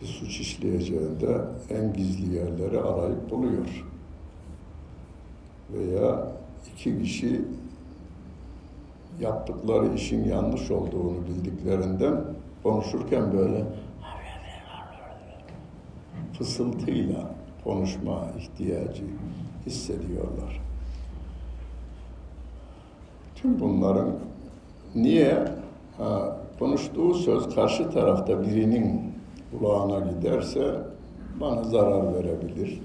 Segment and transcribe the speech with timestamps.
[0.00, 3.84] bir suç işleyeceğinde en gizli yerleri arayıp buluyor.
[5.72, 6.28] Veya
[6.74, 7.44] iki kişi
[9.20, 12.24] yaptıkları işin yanlış olduğunu bildiklerinden
[12.62, 13.64] konuşurken böyle
[16.38, 17.30] fısıltıyla
[17.64, 19.04] konuşma ihtiyacı
[19.66, 20.60] hissediyorlar.
[23.34, 24.12] Tüm bunların
[24.94, 25.48] niye
[25.98, 29.05] ha, konuştuğu söz karşı tarafta birinin
[29.50, 30.80] kulağına giderse
[31.40, 32.82] bana zarar verebilir,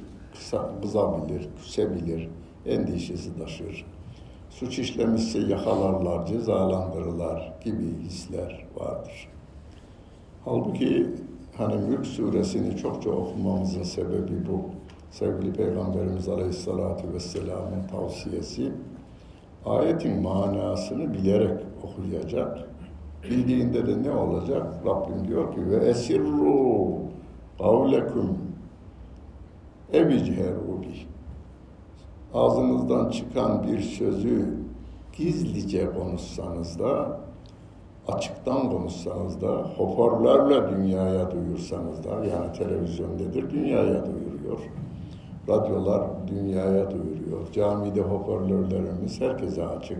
[0.82, 2.30] kızabilir, küsebilir,
[2.66, 3.86] endişesi taşır.
[4.50, 9.28] Suç işlemişse yakalarlar, cezalandırırlar gibi hisler vardır.
[10.46, 11.08] Halbuki
[11.58, 14.62] hani Mülk suresini çokça okumamızın sebebi bu.
[15.12, 18.72] Sevgili Peygamberimiz Aleyhisselatü Vesselam'ın tavsiyesi
[19.66, 22.71] ayetin manasını bilerek okuyacak.
[23.24, 24.68] Bildiğinde de ne olacak?
[24.86, 26.88] Rabbim diyor ki ve esirru
[27.58, 28.38] kavlekum
[29.94, 31.06] evicheru bih.
[32.34, 34.46] Ağzınızdan çıkan bir sözü
[35.18, 37.20] gizlice konuşsanız da
[38.08, 43.50] açıktan konuşsanız da hoparlörle dünyaya duyursanız da yani televizyon nedir?
[43.50, 44.60] Dünyaya duyuruyor.
[45.50, 47.52] Radyolar dünyaya duyuruyor.
[47.54, 50.00] Camide hoparlörlerimiz herkese açık.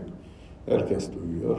[0.66, 1.58] Herkes duyuyor.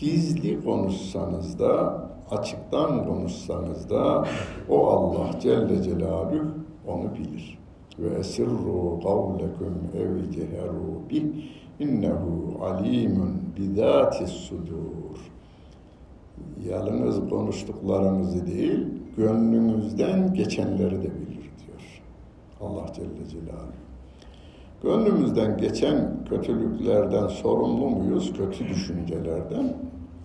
[0.00, 4.24] Gizli konuşsanız da, açıktan konuşsanız da
[4.68, 6.44] o Allah Celle Celaluhu
[6.86, 7.58] onu bilir.
[7.98, 11.24] Ve esirru kavlekum ev ceheru bih
[11.80, 15.30] innehu alimun bizatis sudur.
[16.68, 22.02] Yalnız konuştuklarınızı değil, gönlünüzden geçenleri de bilir diyor.
[22.60, 23.82] Allah Celle Celaluhu.
[24.82, 28.32] Gönlümüzden geçen kötülüklerden sorumlu muyuz?
[28.32, 29.74] Kötü düşüncelerden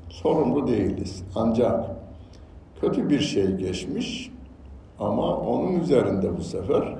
[0.09, 1.23] sorumlu değiliz.
[1.35, 1.85] Ancak
[2.81, 4.31] kötü bir şey geçmiş
[4.99, 6.95] ama onun üzerinde bu sefer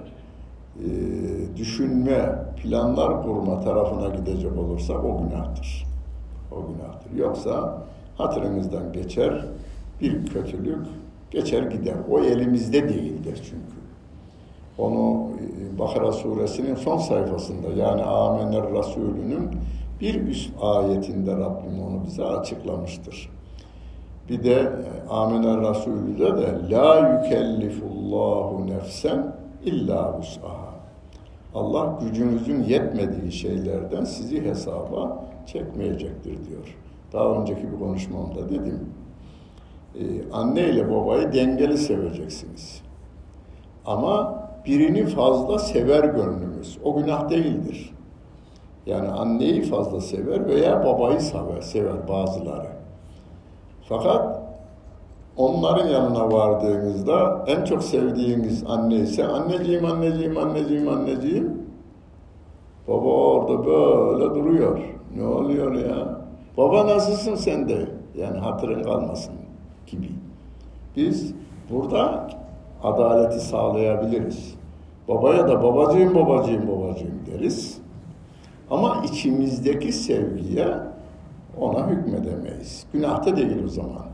[0.80, 0.88] e,
[1.58, 5.86] düşünme, planlar kurma tarafına gidecek olursa o günahtır.
[6.52, 7.12] O günahtır.
[7.16, 7.84] Yoksa
[8.18, 9.46] hatırınızdan geçer
[10.02, 10.88] bir kötülük
[11.32, 11.96] geçer gider.
[12.12, 13.78] O elimizde değildir çünkü.
[14.78, 15.28] Onu
[15.80, 19.50] Bakara suresinin son sayfasında yani Amener Resulü'nün
[20.02, 23.30] bir üst ayetinde Rabbim onu bize açıklamıştır.
[24.30, 24.72] Bir de
[25.10, 29.36] Amener Resulü'de de La yükellifullahu nefsen
[29.66, 30.68] illa vus'aha.
[31.56, 36.78] Allah gücünüzün yetmediği şeylerden sizi hesaba çekmeyecektir diyor.
[37.14, 38.90] Daha önceki bir konuşmamda dedim.
[39.96, 42.82] Ee, anne ile babayı dengeli seveceksiniz.
[43.86, 46.78] Ama birini fazla sever gönlümüz.
[46.84, 47.94] O günah değildir.
[48.88, 52.68] Yani anneyi fazla sever veya babayı sever, sever bazıları.
[53.90, 54.42] Fakat
[55.38, 61.68] onların yanına vardığınızda en çok sevdiğiniz anne ise anneciğim, anneciğim, anneciğim, anneciğim.
[62.88, 64.80] Baba orada böyle duruyor.
[65.16, 66.22] Ne oluyor ya?
[66.58, 67.90] Baba nasılsın sen de?
[68.18, 69.34] Yani hatırın kalmasın
[69.88, 70.10] gibi.
[70.96, 71.34] Biz
[71.72, 72.28] burada
[72.84, 74.56] adaleti sağlayabiliriz.
[75.08, 77.77] Babaya da babacığım, babacığım, babacığım deriz.
[78.72, 80.68] Ama içimizdeki sevgiye
[81.60, 82.86] ona hükmedemeyiz.
[82.94, 84.06] Günahta değil o zaman.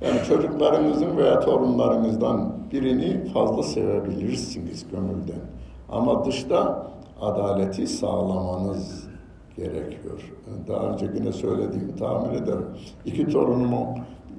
[0.00, 5.42] Yani çocuklarınızın veya torunlarınızdan birini fazla sevebilirsiniz gönülden.
[5.88, 6.86] Ama dışta
[7.20, 9.08] adaleti sağlamanız
[9.56, 10.32] gerekiyor.
[10.68, 12.66] Daha önce yine söylediğimi tahmin ederim.
[13.04, 13.94] İki torunumu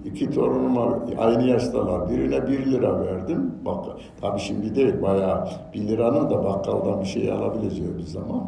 [0.06, 2.10] İki torunuma aynı yaştalar.
[2.10, 3.52] Birine bir lira verdim.
[3.66, 3.86] Bak,
[4.22, 8.44] tabii şimdi değil bayağı bir liranın da bakkaldan bir şey alabileceği bir zaman.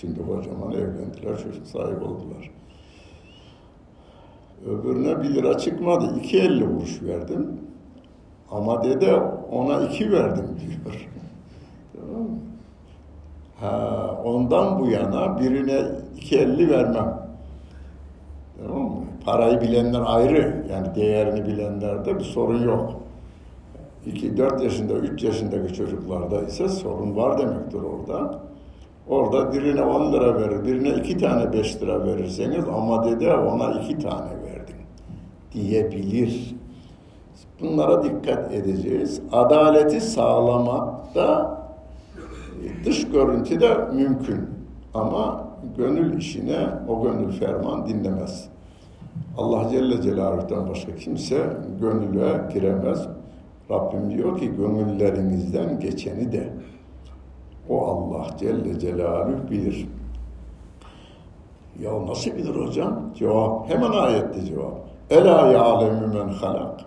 [0.00, 2.50] Şimdi kocaman evlendiler, çocuk sahibi oldular.
[4.66, 6.14] Öbürüne bir lira çıkmadı.
[6.18, 7.60] iki elli vuruş verdim.
[8.50, 9.14] Ama dede
[9.50, 11.08] ona iki verdim diyor.
[11.92, 12.28] tamam
[13.60, 15.82] Ha, ondan bu yana birine
[16.16, 17.28] iki elli vermem.
[18.58, 19.04] Tamam mı?
[19.24, 20.66] Parayı bilenler ayrı.
[20.70, 22.92] Yani değerini bilenlerde bir sorun yok.
[24.06, 28.45] 2-4 yaşında, 3 yaşındaki çocuklarda ise sorun var demektir orada.
[29.08, 33.98] Orada birine 10 lira verir, birine 2 tane 5 lira verirseniz ama dede ona 2
[33.98, 34.76] tane verdin
[35.52, 36.54] diyebilir.
[37.60, 39.20] Bunlara dikkat edeceğiz.
[39.32, 41.58] Adaleti sağlamakta
[42.84, 44.40] dış görüntü de mümkün.
[44.94, 48.48] Ama gönül işine o gönül ferman dinlemez.
[49.38, 51.36] Allah Celle Celaluhu'dan başka kimse
[51.80, 53.06] gönüle giremez.
[53.70, 56.52] Rabbim diyor ki gönüllerinizden geçeni de
[57.68, 59.88] o Allah Celle Celaluhu bilir.
[61.82, 63.12] Ya nasıl bilir hocam?
[63.14, 64.74] Cevap hemen ayette cevap.
[65.10, 66.80] Ela ya'lemu men halak.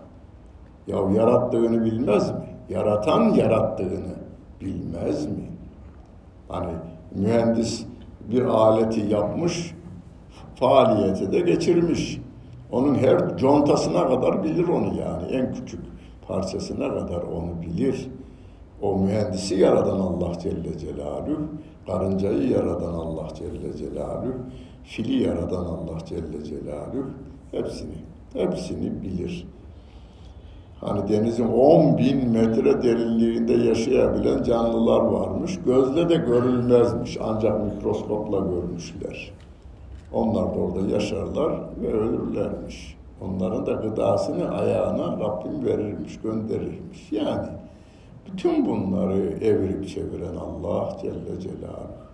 [0.87, 2.55] Ya yarattığını bilmez mi?
[2.69, 4.15] Yaratan yarattığını
[4.61, 5.49] bilmez mi?
[6.49, 6.71] Hani
[7.15, 7.85] mühendis
[8.31, 9.75] bir aleti yapmış,
[10.55, 12.21] faaliyete de geçirmiş.
[12.71, 15.31] Onun her contasına kadar bilir onu yani.
[15.31, 15.79] En küçük
[16.27, 18.09] parçasına kadar onu bilir.
[18.81, 21.41] O mühendisi yaradan Allah Celle Celaluhu,
[21.87, 24.33] karıncayı yaradan Allah Celle Celaluhu,
[24.83, 27.05] fili yaradan Allah Celle Celaluhu
[27.51, 27.95] hepsini,
[28.33, 29.47] hepsini bilir.
[30.81, 35.59] Hani denizin 10 bin metre derinliğinde yaşayabilen canlılar varmış.
[35.65, 39.31] Gözle de görülmezmiş ancak mikroskopla görmüşler.
[40.13, 42.97] Onlar da orada yaşarlar ve ölürlermiş.
[43.21, 47.11] Onların da gıdasını ayağına Rabbim verirmiş, gönderirmiş.
[47.11, 47.47] Yani
[48.26, 52.04] bütün bunları evirip çeviren Allah Celle Celaluhu.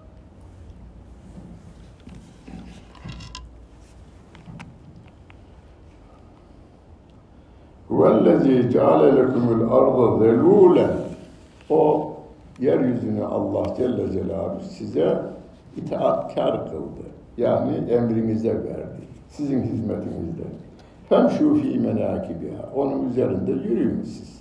[7.91, 10.88] وَالَّذ۪ي جَعَلَ لَكُمُ الْاَرْضَ ذَلُولًا
[11.71, 12.12] O
[12.61, 15.23] yeryüzünü Allah Celle Celaluhu size
[15.77, 17.06] itaatkar kıldı.
[17.37, 19.00] Yani emrinize verdi.
[19.29, 20.43] Sizin hizmetinizde.
[21.11, 22.71] Femşû fî menâkibiha.
[22.77, 24.41] Onun üzerinde yürüyün siz.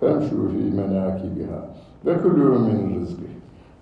[0.00, 1.68] Femşû fî menâkibihâ
[2.06, 2.96] ve kulû min.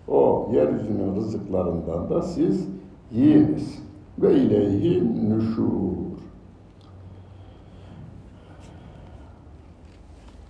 [0.08, 2.68] O yeryüzünün rızıklarından da siz
[3.12, 3.84] yiyiniz.
[4.18, 5.94] Ve ileyhi nüşûr.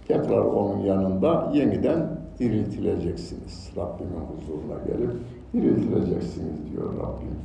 [0.08, 3.70] Tekrar onun yanında yeniden diriltileceksiniz.
[3.76, 5.11] Rabbimin huzuruna gelip
[5.55, 7.38] diriltileceksiniz diyor Rabbim.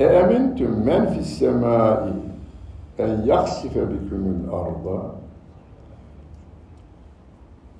[0.00, 1.42] E emintüm men fis
[2.98, 5.02] en yaksife bikümül arda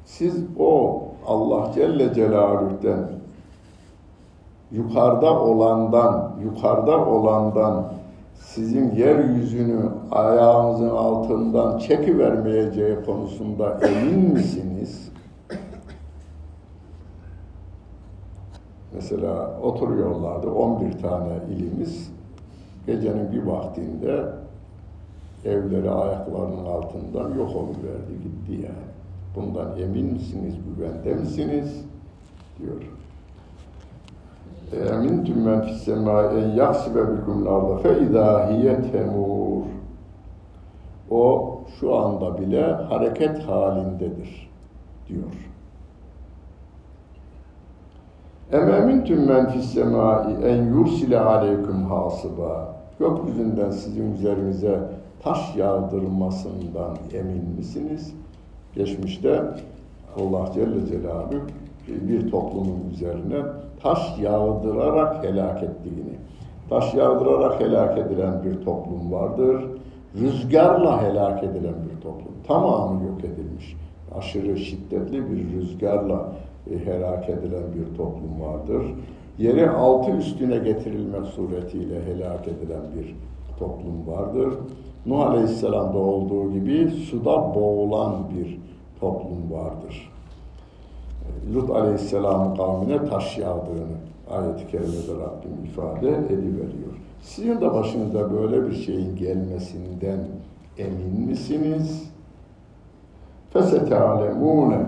[0.05, 3.09] siz o Allah Celle Celaluh'ten
[4.71, 7.93] yukarıda olandan yukarıda olandan
[8.35, 9.81] sizin yeryüzünü
[10.11, 15.13] ayağınızın altından çekivermeyeceği konusunda emin misiniz?
[18.93, 22.11] Mesela oturuyorlardı 11 tane ilimiz
[22.87, 24.25] gecenin bir vaktinde
[25.45, 28.89] evleri ayaklarının altından yok oluverdi gitti yani.
[29.37, 31.85] Bundan emin misiniz, güvende misiniz?
[32.61, 32.83] diyor.
[34.93, 39.65] Emintum men fis semâi en yaksibe bikum l'arda fe izâ hiye temur.
[41.11, 44.51] O şu anda bile hareket halindedir
[45.09, 45.53] diyor.
[48.53, 52.75] Ememintum men fis semai en yursile aleykum hasıba.
[52.99, 54.81] Gökyüzünden sizin üzerinize
[55.23, 58.15] taş yağdırmasından emin misiniz?
[58.75, 59.43] Geçmişte
[60.17, 61.41] Allah Celle Celaluhu
[61.89, 63.43] bir toplumun üzerine
[63.83, 66.15] taş yağdırarak helak ettiğini,
[66.69, 69.65] taş yağdırarak helak edilen bir toplum vardır.
[70.21, 72.33] Rüzgarla helak edilen bir toplum.
[72.47, 73.77] Tamamı yok edilmiş.
[74.19, 76.33] Aşırı şiddetli bir rüzgarla
[76.71, 78.83] e, helak edilen bir toplum vardır.
[79.39, 83.17] Yeri altı üstüne getirilmek suretiyle helak edilen bir
[83.60, 84.54] toplum vardır.
[85.06, 88.60] Nuh Aleyhisselam'da olduğu gibi suda boğulan bir
[89.00, 90.12] toplum vardır.
[91.56, 93.98] Lut Aleyhisselam'ın kavmine taş yağdığını
[94.30, 96.94] ayet-i kerimede Rabbim ifade ediveriyor.
[97.22, 100.20] Sizin de başınıza böyle bir şeyin gelmesinden
[100.78, 102.10] emin misiniz?
[103.54, 104.84] فَسَتَعْلَمُونَ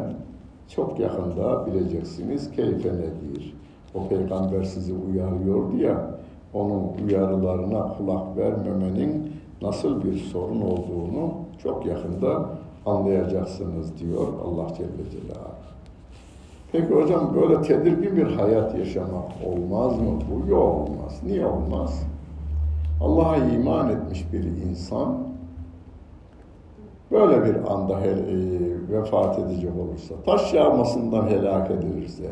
[0.67, 3.55] Çok yakında bileceksiniz keyfe nedir.
[3.93, 6.15] O peygamber sizi uyarıyordu ya,
[6.54, 12.48] onun uyarılarına kulak vermemenin nasıl bir sorun olduğunu çok yakında
[12.86, 15.60] anlayacaksınız diyor Allah Celle Celaluhu.
[16.72, 20.18] Peki hocam böyle tedirgin bir hayat yaşamak olmaz mı?
[20.30, 21.20] Bu yok olmaz.
[21.26, 22.06] Niye olmaz?
[23.00, 25.18] Allah'a iman etmiş bir insan
[27.10, 28.12] böyle bir anda e,
[28.90, 32.30] vefat edecek olursa, taş yağmasından helak edilirse,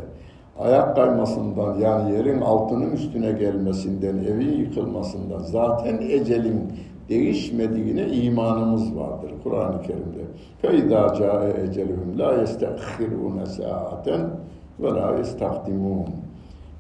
[0.60, 6.74] ayak kaymasından yani yerin altının üstüne gelmesinden, evin yıkılmasından zaten ecelin
[7.10, 10.24] değişmediğine imanımız vardır Kur'an-ı Kerim'de.
[10.64, 14.30] فَاِذَا جَاءَ اَجَلُهُمْ لَا يَسْتَخِرُونَ سَاعَةً
[14.82, 16.06] وَلَا يَسْتَخْدِمُونَ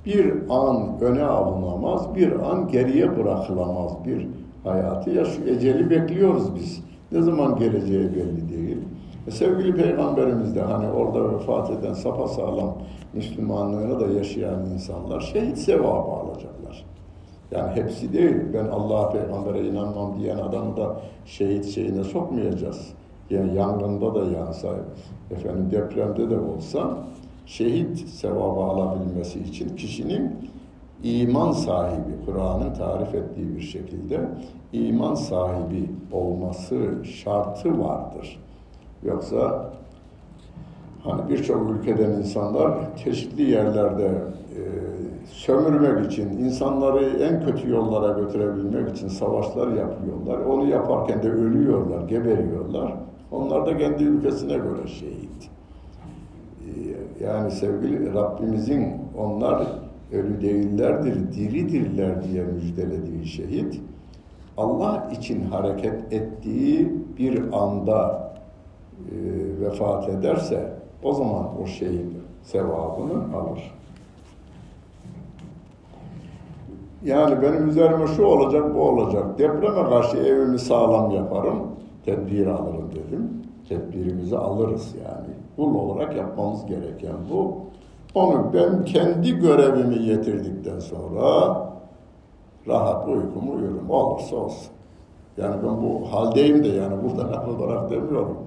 [0.05, 4.27] Bir an öne alınamaz, bir an geriye bırakılamaz bir
[4.63, 5.47] hayatı yaşıyor.
[5.47, 6.83] Eceli bekliyoruz biz.
[7.11, 8.77] Ne zaman geleceği belli değil.
[9.27, 12.73] E sevgili Peygamberimiz de hani orada vefat eden sapasağlam
[13.12, 16.84] Müslümanlığını da yaşayan insanlar şehit sevabı alacaklar.
[17.50, 18.36] Yani hepsi değil.
[18.54, 22.94] Ben Allah peygambere inanmam diyen adamı da şehit şeyine sokmayacağız.
[23.30, 24.68] Yani yangında da yansa,
[25.30, 26.98] efendim depremde de olsa
[27.46, 30.36] şehit sevabı alabilmesi için kişinin
[31.02, 34.28] iman sahibi, Kur'an'ın tarif ettiği bir şekilde
[34.72, 38.40] iman sahibi olması şartı vardır.
[39.02, 39.70] Yoksa
[41.04, 44.62] hani birçok ülkeden insanlar çeşitli yerlerde e,
[45.32, 50.38] sömürmek için, insanları en kötü yollara götürebilmek için savaşlar yapıyorlar.
[50.38, 52.94] Onu yaparken de ölüyorlar, geberiyorlar.
[53.32, 55.50] Onlar da kendi ülkesine göre şehit.
[56.60, 59.66] E, yani sevgili Rabbimizin onlar
[60.12, 63.80] ölü değillerdir, diridirler diye müjdelediği şehit,
[64.56, 68.28] Allah için hareket ettiği bir anda
[68.98, 69.14] e,
[69.60, 72.06] vefat ederse o zaman o şehit
[72.42, 73.74] sevabını alır.
[77.04, 79.38] Yani benim üzerime şu olacak, bu olacak.
[79.38, 81.62] Depreme karşı evimi sağlam yaparım,
[82.04, 83.30] tedbir alırım dedim.
[83.68, 85.34] Tedbirimizi alırız yani.
[85.56, 87.56] Kul olarak yapmamız gereken bu.
[88.14, 91.56] Onu ben kendi görevimi yetirdikten sonra
[92.68, 93.90] rahat uykumu uyurum.
[93.90, 94.68] Olursa olsun.
[95.36, 98.38] Yani ben bu haldeyim de yani burada laf olarak demiyorum.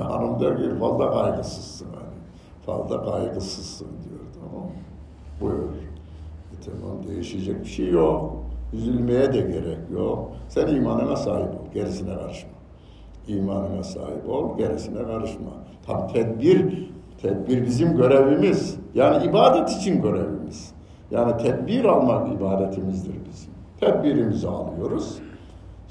[0.00, 2.16] Hanım der ki fazla kaygısızsın yani.
[2.66, 4.20] Fazla kaygısızsın diyor.
[4.34, 4.70] Tamam
[5.40, 5.72] Buyur.
[6.52, 8.36] E tamam değişecek bir şey yok.
[8.72, 10.32] Üzülmeye de gerek yok.
[10.48, 11.72] Sen imanına sahip ol.
[11.74, 12.50] Gerisine karışma.
[13.28, 14.58] İmanına sahip ol.
[14.58, 15.50] Gerisine karışma.
[15.86, 16.86] Tabi tedbir
[17.22, 18.76] Tedbir bizim görevimiz.
[18.94, 20.72] Yani ibadet için görevimiz.
[21.10, 23.52] Yani tedbir almak ibadetimizdir bizim.
[23.80, 25.18] Tedbirimizi alıyoruz.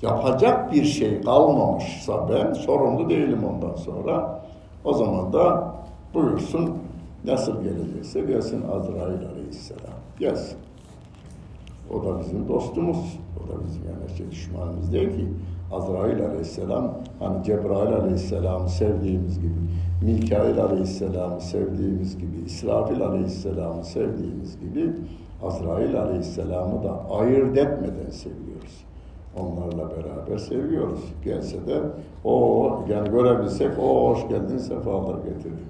[0.06, 4.42] Yapacak bir şey kalmamışsa ben sorumlu değilim ondan sonra.
[4.84, 5.74] O zaman da
[6.14, 6.70] buyursun
[7.26, 9.96] nasıl gelecekse gelsin Azrail aleyhisselam.
[10.20, 10.58] Gelsin.
[11.94, 13.20] O da bizim dostumuz.
[13.38, 15.28] O da bizim yani şey düşmanımız değil ki.
[15.72, 19.54] Azrail aleyhisselam hani Cebrail aleyhisselamı sevdiğimiz gibi
[20.02, 24.94] Mikail Aleyhisselam'ı sevdiğimiz gibi, İsrafil Aleyhisselam'ı sevdiğimiz gibi
[25.44, 28.85] Azrail Aleyhisselam'ı da ayırt etmeden seviyoruz.
[29.39, 31.13] Onlarla beraber seviyoruz.
[31.24, 31.82] Gelse de
[32.24, 35.68] o yani görebilsek o hoş geldin sefalar getirdin.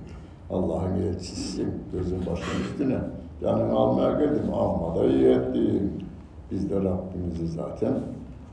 [0.50, 3.00] Allah'ın elçisisin gözün başın üstüne.
[3.42, 6.04] Canını almaya geldim amma da iyi ettin.
[6.52, 7.94] Biz de Rabbimizi zaten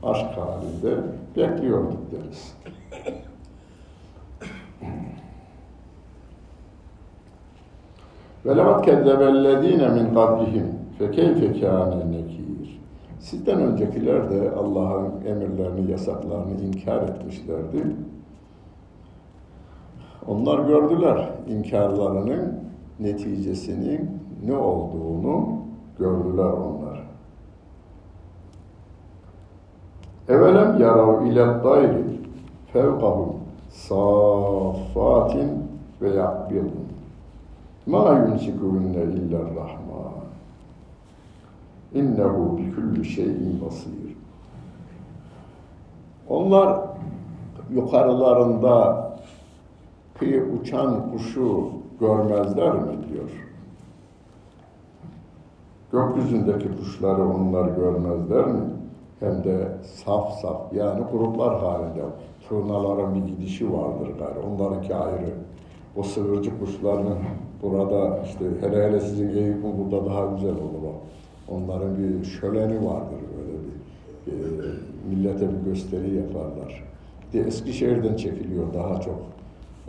[0.03, 0.97] aşk halinde
[1.35, 2.55] bekliyorduk deriz.
[8.45, 10.65] Ve levat kezzebellezine min qablihim
[10.99, 12.52] fe keyfe kâne nekir.
[13.23, 17.87] Sizden öncekiler de Allah'ın emirlerini, yasaklarını inkar etmişlerdi.
[20.27, 22.59] Onlar gördüler inkarlarının
[22.99, 24.09] neticesinin
[24.45, 25.47] ne olduğunu
[25.99, 27.03] gördüler onlar.
[30.29, 32.03] Evelem yarav ile dayri
[32.73, 33.35] fevkahum
[33.69, 35.51] safatin
[36.01, 36.87] ve yakbidun
[37.85, 40.22] Ma yumsikuhunne illa rahman.
[41.93, 44.17] İnnehu bi kulli şeyin basir.
[46.29, 46.79] Onlar
[47.69, 49.03] yukarılarında
[50.19, 51.69] kıyı uçan kuşu
[51.99, 53.29] görmezler mi diyor.
[55.91, 58.61] Gökyüzündeki kuşları onlar görmezler mi?
[59.19, 62.03] Hem de saf saf yani gruplar halinde.
[62.49, 64.39] Turnaların bir gidişi vardır gari.
[64.39, 65.33] Onlarınki ayrı.
[65.95, 67.17] O sığırcı kuşların
[67.63, 70.93] Burada işte hele hele sizin Eyüp'ün burada daha güzel olur o.
[71.47, 74.71] Onların bir şöleni vardır böyle bir e,
[75.09, 76.83] millete bir gösteri yaparlar.
[77.33, 79.19] Bir de Eskişehir'den çekiliyor daha çok.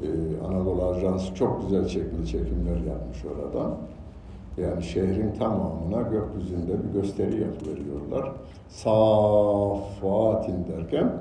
[0.03, 0.07] E,
[0.47, 3.75] Anadolu Ajansı çok güzel çekimli çekimler yapmış oradan.
[4.59, 8.33] Yani şehrin tamamına gökyüzünde bir gösteri yapıveriyorlar.
[8.69, 11.13] Safatin derken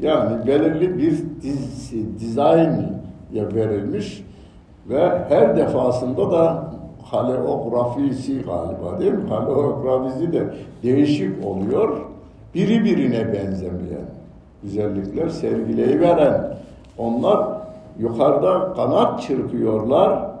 [0.00, 3.02] yani belirli bir diz, dizayn
[3.34, 4.24] verilmiş
[4.88, 6.71] ve her defasında da
[7.12, 9.28] kaleografisi galiba değil mi?
[9.28, 11.98] Kaleografisi de değişik oluyor.
[12.54, 14.06] Biri birine benzemeyen
[14.62, 16.56] güzellikler sergileyiveren
[16.98, 17.48] onlar
[17.98, 20.32] yukarıda kanat çırpıyorlar.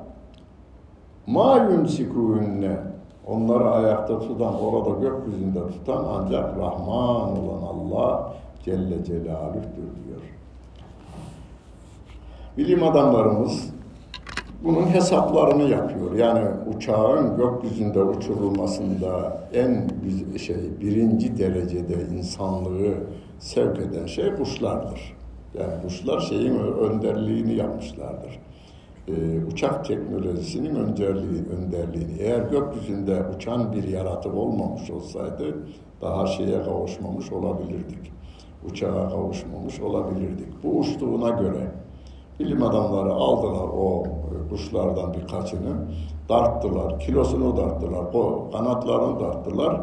[1.26, 2.76] Ma yumsikûnne
[3.26, 10.22] onları ayakta tutan, orada gökyüzünde tutan ancak Rahman olan Allah Celle Celaluh'tür diyor.
[12.58, 13.70] Bilim adamlarımız
[14.64, 16.14] bunun hesaplarını yapıyor.
[16.14, 19.88] Yani uçağın gökyüzünde uçurulmasında en
[20.38, 22.94] şey birinci derecede insanlığı
[23.38, 25.16] sevk eden şey kuşlardır.
[25.58, 28.38] Yani kuşlar şeyin önderliğini yapmışlardır.
[29.08, 29.12] Ee,
[29.52, 32.12] uçak teknolojisinin önderliği, önderliğini.
[32.20, 35.56] Eğer gökyüzünde uçan bir yaratık olmamış olsaydı
[36.00, 38.12] daha şeye kavuşmamış olabilirdik.
[38.70, 40.48] Uçağa kavuşmamış olabilirdik.
[40.64, 41.70] Bu uçtuğuna göre
[42.40, 44.04] bilim adamları aldılar o
[44.50, 45.76] kuşlardan birkaçını,
[46.28, 48.12] darttılar, kilosunu darttılar,
[48.52, 49.80] kanatlarını darttılar.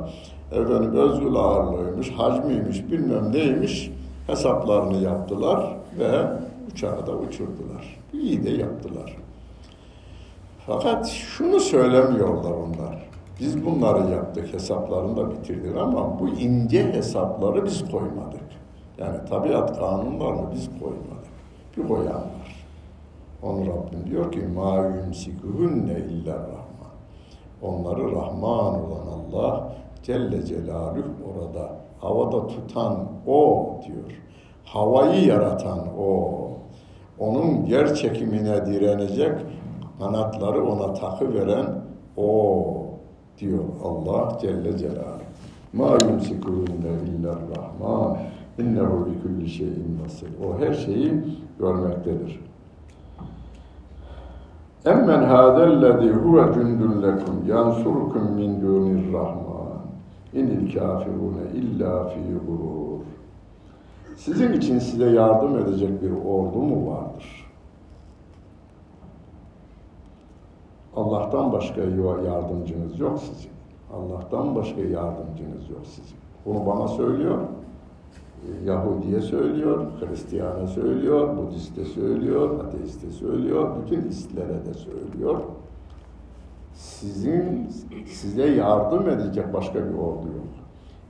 [0.51, 3.91] Efendim özgül ağırlığıymış, hacmiymiş, bilmem neymiş
[4.27, 6.11] hesaplarını yaptılar ve
[6.71, 7.99] uçağı da uçurdular.
[8.13, 9.17] İyi de yaptılar.
[10.67, 13.09] Fakat şunu söylemiyorlar onlar.
[13.39, 18.41] Biz bunları yaptık, hesaplarını da bitirdik ama bu ince hesapları biz koymadık.
[18.97, 21.18] Yani tabiat kanunlarını biz koymadık.
[21.78, 22.66] Bir koyan var.
[23.42, 26.94] Onu Rabbim diyor ki مَا يُمْسِكُهُنَّ illa Rahman.
[27.62, 34.22] Onları Rahman olan Allah Celle Celaluhu orada havada tutan O diyor.
[34.64, 36.40] Havayı yaratan O.
[37.18, 39.32] Onun yer çekimine direnecek
[39.98, 41.66] kanatları ona takı veren
[42.16, 42.64] O
[43.38, 45.24] diyor Allah Celle Celaluhu.
[45.72, 48.18] Ma yumsikuhunne illa Rahman.
[48.59, 50.29] İnnehu bi kulli şeyin basir.
[50.45, 51.13] O her şeyi
[51.59, 52.39] görmektedir.
[54.85, 59.49] Emmen hâzellezî huve cündün lekum yansurukum min dûnir rahman.
[60.33, 62.99] İnil kafirune illa fî gurur.
[64.15, 67.49] Sizin için size yardım edecek bir ordu mu vardır?
[70.95, 71.81] Allah'tan başka
[72.25, 73.51] yardımcınız yok sizin.
[73.93, 76.17] Allah'tan başka yardımcınız yok sizin.
[76.45, 77.37] Bunu bana söylüyor.
[78.65, 85.39] Yahudi'ye söylüyor, Hristiyan'a söylüyor, Budist'e söylüyor, Ateist'e söylüyor, bütün istlere de söylüyor.
[86.73, 87.67] Sizin
[88.05, 90.47] size yardım edecek başka bir ordu yok.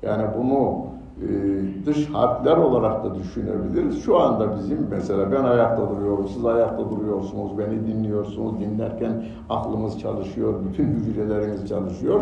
[0.01, 0.85] Yani bunu
[1.21, 4.03] e, dış harpler olarak da düşünebiliriz.
[4.03, 10.53] Şu anda bizim mesela ben ayakta duruyorum, siz ayakta duruyorsunuz, beni dinliyorsunuz, dinlerken aklımız çalışıyor,
[10.69, 12.21] bütün hücreleriniz çalışıyor.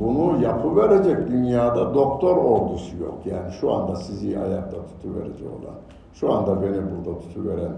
[0.00, 3.18] Bunu yapıverecek dünyada doktor ordusu yok.
[3.24, 5.76] Yani şu anda sizi ayakta tutuverecek olan,
[6.14, 7.72] şu anda beni burada tutuveren,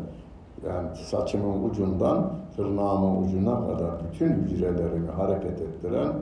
[0.66, 6.12] yani saçımın ucundan tırnağımın ucuna kadar bütün hücrelerimi hareket ettiren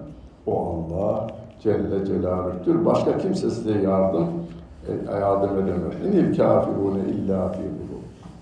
[0.47, 1.27] o Allah
[1.61, 2.85] Celle Celaluh'tür.
[2.87, 4.27] Başka kimse size yardım
[4.89, 5.95] e, yardım edemez.
[6.07, 7.63] İnil kafirune illa fi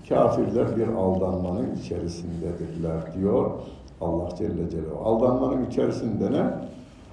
[0.09, 3.51] Kafirler bir aldanmanın içerisindedirler diyor
[4.01, 5.03] Allah Celle Celaluhu.
[5.03, 6.43] Aldanmanın içerisinde ne?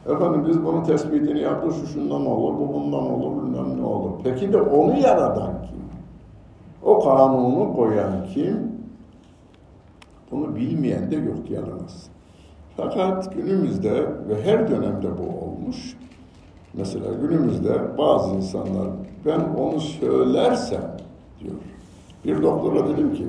[0.08, 4.10] Efendim biz bunun tespitini yaptık, şu şundan olur, bu bundan olur, bilmem ne olur.
[4.24, 5.84] Peki de onu yaradan kim?
[6.82, 8.72] O kanunu koyan kim?
[10.30, 12.06] Bunu bilmeyen de yok yaramaz.
[12.76, 13.92] Fakat günümüzde
[14.28, 15.96] ve her dönemde bu olmuş.
[16.74, 18.88] Mesela günümüzde bazı insanlar
[19.26, 20.96] ben onu söylersem
[21.40, 21.54] diyor.
[22.24, 23.24] Bir doktora dedim ki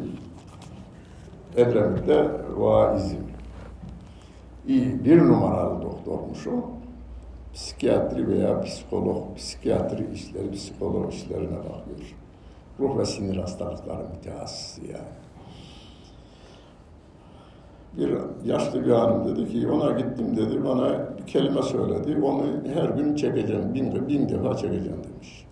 [1.55, 3.34] Edremit'te vaizim.
[4.67, 6.51] İyi bir numaralı doktormuş o.
[7.53, 12.15] Psikiyatri veya psikolog, psikiyatri işleri, psikolog işlerine bakıyor.
[12.79, 15.25] Ruh ve sinir hastalıkları mütehassısı yani
[17.97, 18.17] bir
[18.49, 23.15] yaşlı bir hanım dedi ki ona gittim dedi bana bir kelime söyledi onu her gün
[23.15, 25.45] çekeceğim bin, bin defa çekeceğim demiş.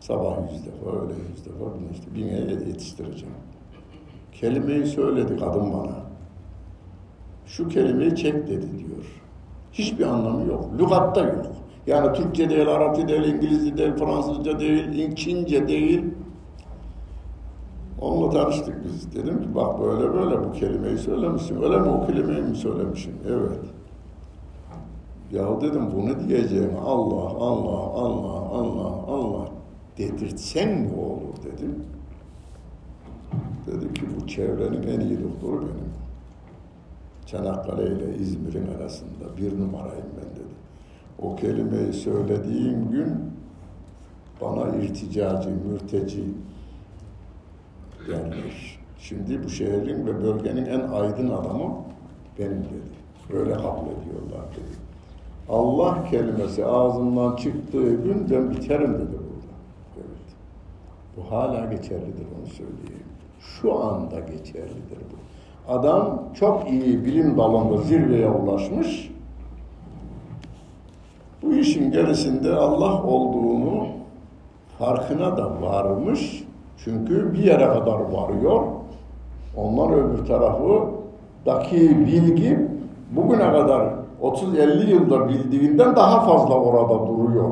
[0.00, 2.32] Sabah yüz defa öyle yüz defa işte bine
[2.68, 3.34] yetiştireceğim.
[4.32, 6.09] Kelimeyi söyledi kadın bana.
[7.50, 9.20] Şu kelimeyi çek dedi diyor.
[9.72, 10.70] Hiçbir anlamı yok.
[10.78, 11.46] Lügatta yok.
[11.86, 16.04] Yani Türkçe değil, Arapça değil, İngilizce değil, Fransızca değil, Çince değil,
[18.00, 19.14] Onunla tanıştık biz.
[19.14, 21.62] Dedim ki bak böyle böyle bu kelimeyi söylemişsin.
[21.62, 23.14] Öyle mi o kelimeyi mi söylemişsin?
[23.28, 23.58] Evet.
[25.32, 29.48] Ya dedim bunu diyeceğim Allah, Allah, Allah, Allah, Allah
[29.98, 31.84] dedirtsen ne olur dedim.
[33.66, 35.99] Dedi ki bu çevrenin en iyi doktoru benim.
[37.30, 40.54] Çanakkale ile İzmir'in arasında bir numarayım ben dedi.
[41.18, 43.14] O kelimeyi söylediğim gün
[44.40, 46.24] bana irticacı, mürteci,
[48.08, 48.78] derler.
[48.98, 51.74] Şimdi bu şehrin ve bölgenin en aydın adamı
[52.38, 53.00] benim dedi.
[53.32, 54.76] Böyle kabul ediyorlar dedi.
[55.48, 59.54] Allah kelimesi ağzından çıktığı gün ben biterim dedi burada.
[59.96, 60.36] Evet.
[61.16, 63.06] Bu hala geçerlidir onu söyleyeyim.
[63.40, 65.29] Şu anda geçerlidir bu.
[65.70, 69.10] Adam çok iyi bilim dalında zirveye ulaşmış.
[71.42, 73.86] Bu işin gerisinde Allah olduğunu
[74.78, 76.44] farkına da varmış
[76.84, 78.62] çünkü bir yere kadar varıyor.
[79.56, 80.84] Ondan öbür tarafı
[81.46, 82.68] daki bilgi
[83.10, 87.50] bugüne kadar 30-50 yılda bildiğinden daha fazla orada duruyor.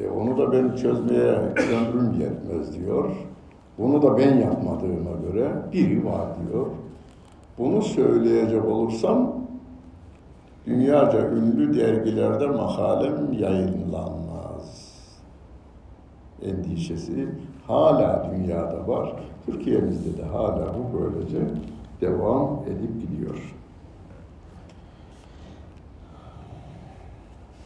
[0.00, 3.10] E, onu da ben çözmeye ömrüm yetmez diyor.
[3.82, 6.66] Bunu da ben yapmadığıma göre biri var diyor.
[7.58, 9.32] Bunu söyleyecek olursam
[10.66, 14.92] dünyaca ünlü dergilerde makalem yayınlanmaz.
[16.42, 17.28] Endişesi
[17.66, 19.12] hala dünyada var.
[19.46, 21.38] Türkiye'mizde de hala bu böylece
[22.00, 23.54] devam edip gidiyor.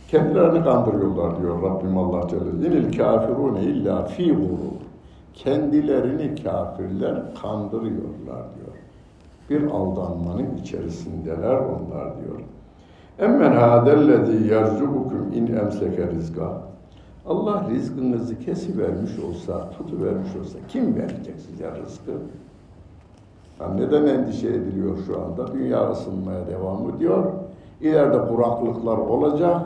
[0.08, 2.68] Kendilerini kandırıyorlar diyor Rabbim Allah Celle.
[2.68, 4.85] İnil kafirune illa fi gurur.
[5.36, 8.76] Kendilerini kafirler kandırıyorlar diyor.
[9.50, 12.40] Bir aldanmanın içerisindeler onlar diyor.
[13.18, 16.62] Emmen hadellezî yerzubukum in emseke rizka.
[17.26, 22.12] Allah rızkınızı kesivermiş olsa, tutuvermiş olsa kim verecek size rızkı?
[23.60, 25.52] Yani neden endişe ediliyor şu anda?
[25.54, 27.24] Dünya ısınmaya devam ediyor.
[27.80, 29.60] İleride kuraklıklar olacak.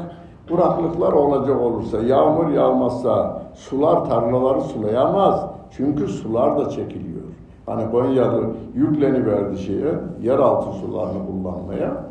[0.48, 5.49] Kuraklıklar olacak olursa, yağmur yağmazsa sular tarlaları sulayamaz.
[5.70, 7.20] Çünkü sular da çekiliyor.
[7.66, 12.04] Hani Konyalı yükleniverdi şeye, yeraltı sularını kullanmaya.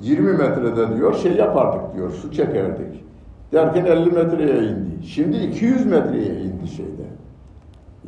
[0.00, 3.04] 20 metrede diyor şey yapardık diyor, su çekerdik.
[3.52, 5.06] Derken 50 metreye indi.
[5.06, 7.02] Şimdi 200 metreye indi şeyde.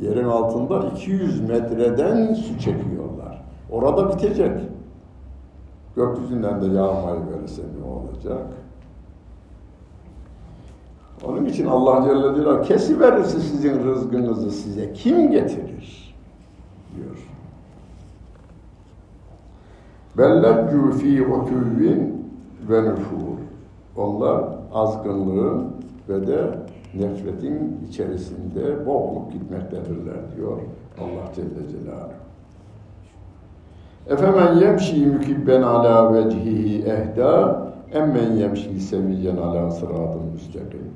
[0.01, 3.43] Yerin altında 200 metreden su çekiyorlar.
[3.71, 4.51] Orada bitecek.
[5.95, 8.47] Gökyüzünden de yağmayı verirse ne olacak?
[11.27, 16.15] Onun için Allah Celle diyor, kesi verirse sizin rızkınızı size kim getirir?
[16.95, 17.27] diyor.
[20.17, 22.27] Belleccu fi utuvvin
[22.69, 23.37] ve nufur.
[23.97, 25.67] Onlar azgınlığın
[26.09, 26.59] ve de
[26.93, 30.57] nefretin içerisinde boğulup gitmektedirler diyor
[30.99, 32.13] Allah Celle Celaluhu.
[34.09, 40.91] Efemen yemşi mükibben ala vecihihi ehda emmen yemşi seviyen ala sıratın müstakim.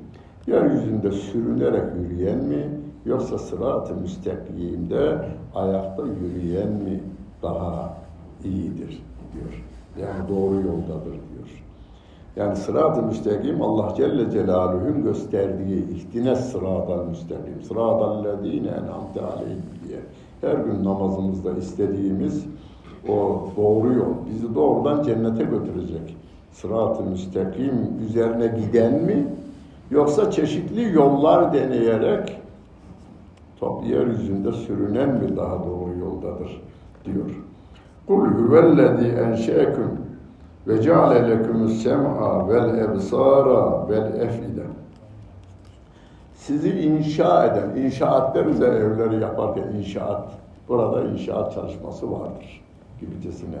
[0.48, 2.68] Yeryüzünde sürünerek yürüyen mi
[3.04, 5.18] yoksa sırat-ı müstakimde
[5.54, 7.00] ayakta yürüyen mi
[7.42, 7.96] daha
[8.44, 9.64] iyidir diyor.
[10.00, 11.64] Yani doğru yoldadır diyor.
[12.36, 17.62] Yani sırat-ı müstakim Allah Celle Celaluhu'nun gösterdiği ihtines sırat-ı müstakim.
[17.68, 19.98] Sırat-ı lezine en'amte aleyhim diye.
[20.40, 22.46] Her gün namazımızda istediğimiz
[23.08, 24.14] o doğru yol.
[24.30, 26.16] Bizi doğrudan cennete götürecek.
[26.52, 27.74] Sırat-ı müstakim
[28.08, 29.26] üzerine giden mi?
[29.90, 32.40] Yoksa çeşitli yollar deneyerek
[33.60, 36.62] top yeryüzünde sürünen mi daha doğru yoldadır
[37.04, 37.44] diyor.
[38.06, 39.90] Kul huvellezî enşe'eküm
[40.66, 44.62] ve ceale lekümü's sem'a vel ebsara vel efide.
[46.34, 50.28] Sizi inşa eden, inşaat deriz evleri yaparken inşaat,
[50.68, 52.64] burada inşaat çalışması vardır
[53.00, 53.58] gibicesine.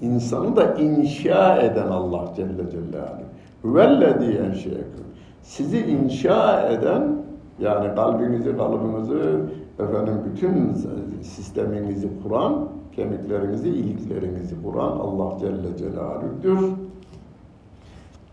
[0.00, 3.27] İnsanı da inşa eden Allah Celle Celaluhu.
[3.62, 5.04] Huvellezî enşe'eküm.
[5.42, 7.16] Sizi inşa eden,
[7.58, 9.40] yani kalbinizi, kalıbınızı,
[9.78, 10.74] efendim bütün
[11.22, 16.68] sisteminizi kuran, kemiklerinizi, iliklerinizi kuran Allah Celle Celaluhu'dur.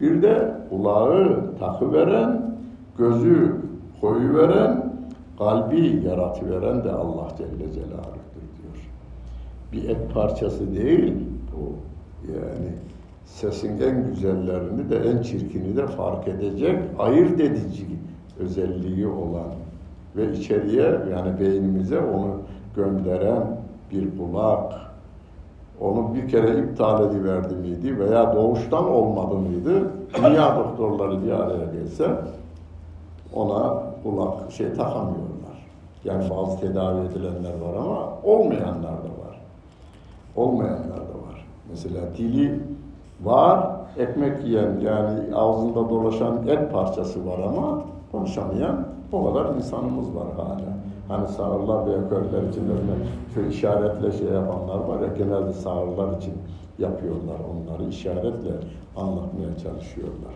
[0.01, 2.55] Bir de kulağı takıveren,
[2.97, 3.55] gözü
[4.01, 4.93] koyuveren,
[5.37, 8.89] kalbi yaratıveren de Allah Celle Celaluhu'dur diyor.
[9.73, 11.13] Bir et parçası değil
[11.51, 11.73] bu.
[12.33, 12.69] Yani
[13.25, 17.85] sesin en güzellerini de en çirkini de fark edecek, ayırt edici
[18.39, 19.51] özelliği olan
[20.15, 22.37] ve içeriye yani beynimize onu
[22.75, 23.43] gönderen
[23.91, 24.73] bir kulak,
[25.81, 29.91] onu bir kere iptal ediverdi miydi veya doğuştan olmadı mıydı?
[30.17, 32.09] Dünya doktorları bir araya gelse
[33.33, 35.67] ona kulak şey takamıyorlar.
[36.03, 39.41] Yani bazı tedavi edilenler var ama olmayanlar da var.
[40.35, 41.45] Olmayanlar da var.
[41.69, 42.59] Mesela dili
[43.23, 50.27] var, ekmek yiyen yani ağzında dolaşan et parçası var ama konuşamayan o kadar insanımız var
[50.37, 50.75] hala.
[51.07, 56.33] Hani sağırlar veya körler için öyle işaretle şey yapanlar var ya genelde sağırlar için
[56.79, 58.51] yapıyorlar onları işaretle
[58.97, 60.33] anlatmaya çalışıyorlar.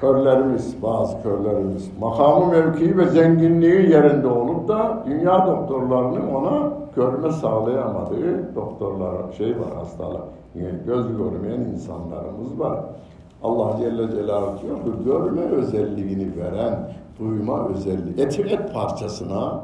[0.00, 8.54] Körlerimiz, bazı körlerimiz makamı mevkii ve zenginliği yerinde olup da dünya doktorlarının ona görme sağlayamadığı
[8.54, 10.22] doktorlar şey var hastalar.
[10.86, 12.80] Göz görmeyen insanlarımız var.
[13.42, 19.60] Allah Celle Celaluhu diyor ki görme özelliğini veren, duyma özelliği, et, et parçasına,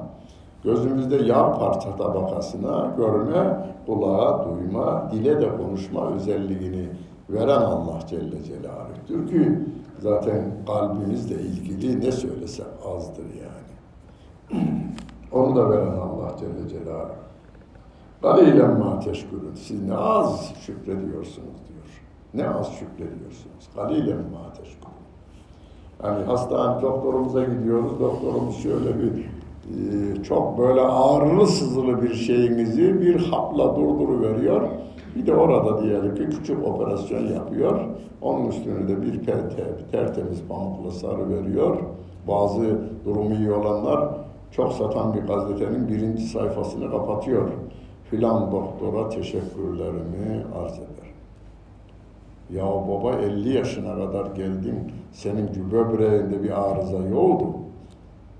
[0.64, 6.88] gözümüzde yağ parça tabakasına görme, kulağa duyma, dile de konuşma özelliğini
[7.30, 9.58] veren Allah Celle Celaluhu'dur ki
[9.98, 12.66] zaten kalbimizle ilgili ne söylesek
[12.96, 14.83] azdır yani.
[15.34, 17.08] Onu da veren Allah Celle Celaluhu.
[18.22, 19.54] Galilen ma teşkurun.
[19.54, 22.02] Siz ne az şükrediyorsunuz diyor.
[22.34, 23.68] Ne az şükrediyorsunuz.
[23.76, 24.94] Galilen ma teşkurun.
[26.04, 28.00] Yani hastane doktorumuza gidiyoruz.
[28.00, 29.24] Doktorumuz şöyle bir
[29.64, 34.68] e, çok böyle ağrılı sızılı bir şeyinizi bir hapla durduruveriyor.
[35.16, 37.80] Bir de orada diyelim ki küçük operasyon yapıyor.
[38.22, 39.24] Onun üstüne de bir
[39.92, 41.76] tertemiz pamukla sarı veriyor.
[42.28, 44.23] Bazı durumu iyi olanlar
[44.56, 47.50] çok satan bir gazetenin birinci sayfasını kapatıyor.
[48.10, 51.04] Filan doktora teşekkürlerimi arz eder.
[52.50, 57.46] Ya baba 50 yaşına kadar geldim, senin böbreğinde bir arıza yoktu.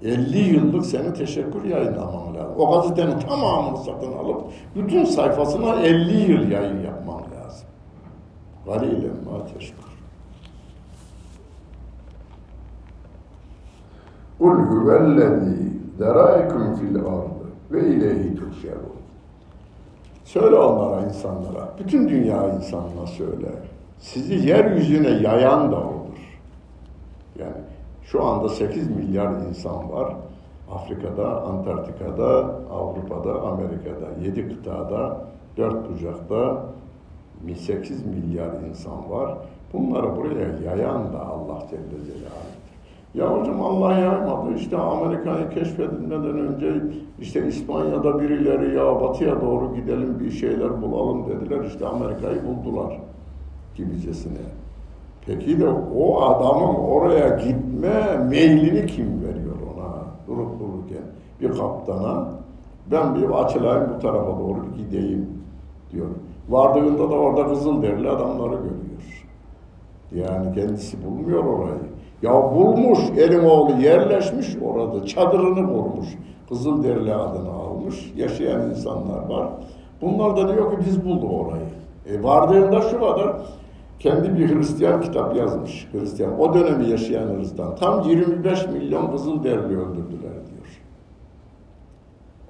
[0.03, 2.55] 50 yıllık seni teşekkür yayınlaman lazım.
[2.59, 4.43] O gazetenin tamamını satın alıp
[4.77, 7.69] bütün sayfasına 50 yıl yayın yapman lazım.
[8.67, 9.85] Galilen ma teşekkür.
[14.39, 18.95] Kul huvellezî derâekum fil ardı ve ileyhi tuhşerun.
[20.25, 23.49] Söyle onlara, insanlara, bütün dünya insanına söyle.
[23.99, 26.41] Sizi yeryüzüne yayan da odur.
[27.39, 27.63] Yani
[28.05, 30.15] şu anda 8 milyar insan var.
[30.73, 35.27] Afrika'da, Antarktika'da, Avrupa'da, Amerika'da, 7 kıtada,
[35.57, 36.63] 4 bucakta
[37.57, 39.37] 8 milyar insan var.
[39.73, 42.64] Bunları buraya yayan da Allah Celle Celaluhu.
[43.15, 44.55] Ya hocam Allah yaymadı.
[44.55, 46.83] İşte Amerika'yı keşfedilmeden önce
[47.21, 51.65] işte İspanya'da birileri ya batıya doğru gidelim bir şeyler bulalım dediler.
[51.65, 53.01] İşte Amerika'yı buldular
[53.75, 54.39] gibicesine.
[55.27, 59.95] Peki de o adamın oraya gitme meylini kim veriyor ona
[60.27, 61.05] durup dururken?
[61.41, 62.29] Bir kaptana
[62.91, 65.29] ben bir açılayım bu tarafa doğru gideyim
[65.93, 66.07] diyor.
[66.49, 68.85] Vardığında da orada Kızılderili adamları görüyor.
[70.15, 71.81] Yani kendisi bulmuyor orayı.
[72.25, 76.09] Ya bulmuş elin oğlu yerleşmiş orada çadırını kurmuş.
[76.49, 78.13] Kızılderili adını almış.
[78.17, 79.49] Yaşayan insanlar var.
[80.01, 81.67] Bunlar da diyor ki biz bulduk orayı.
[82.07, 83.37] E vardığında şu kadar
[83.99, 85.89] kendi bir Hristiyan kitap yazmış.
[85.93, 86.41] Hristiyan.
[86.41, 87.77] O dönemi yaşayan Hristiyan.
[87.77, 90.81] Tam 25 milyon Kızılderili öldürdüler diyor.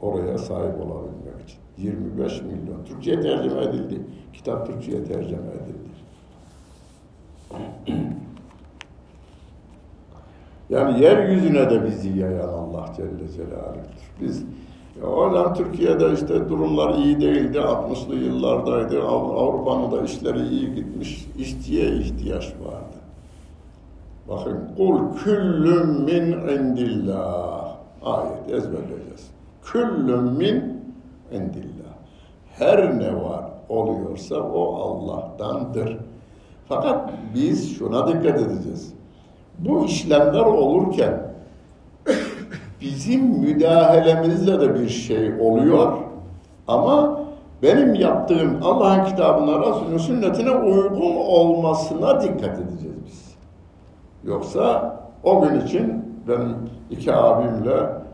[0.03, 1.59] Oraya sahip olabilmek için.
[1.79, 2.85] 25 milyon.
[2.85, 4.01] Türkçe'ye tercüme edildi.
[4.33, 5.95] Kitap Türkçe'ye tercüme edildi.
[10.71, 14.11] Yani yeryüzüne de bizi yayan Allah Celle Celaluhu'dur.
[14.21, 14.45] Biz
[15.03, 17.59] oradan Türkiye'de işte durumlar iyi değildi.
[17.59, 19.03] 60'lı yıllardaydı.
[19.03, 21.27] Avrupa'nın da işleri iyi gitmiş.
[21.39, 22.97] İşçiye ihtiyaç vardı.
[24.29, 27.77] Bakın kul küllüm min indillah.
[28.03, 29.31] Ayet ezberleyeceğiz.
[29.65, 30.83] Küllüm min
[31.33, 31.95] indillah.
[32.53, 35.97] Her ne var oluyorsa o Allah'tandır.
[36.69, 38.95] Fakat biz şuna dikkat edeceğiz
[39.59, 41.23] bu işlemler olurken
[42.81, 45.93] bizim müdahalemizle de bir şey oluyor
[46.69, 47.21] ama
[47.63, 53.35] benim yaptığım Allah'ın kitabına, Resulünün sünnetine uygun olmasına dikkat edeceğiz biz.
[54.25, 56.57] Yoksa o gün için benim
[56.91, 58.05] iki abimle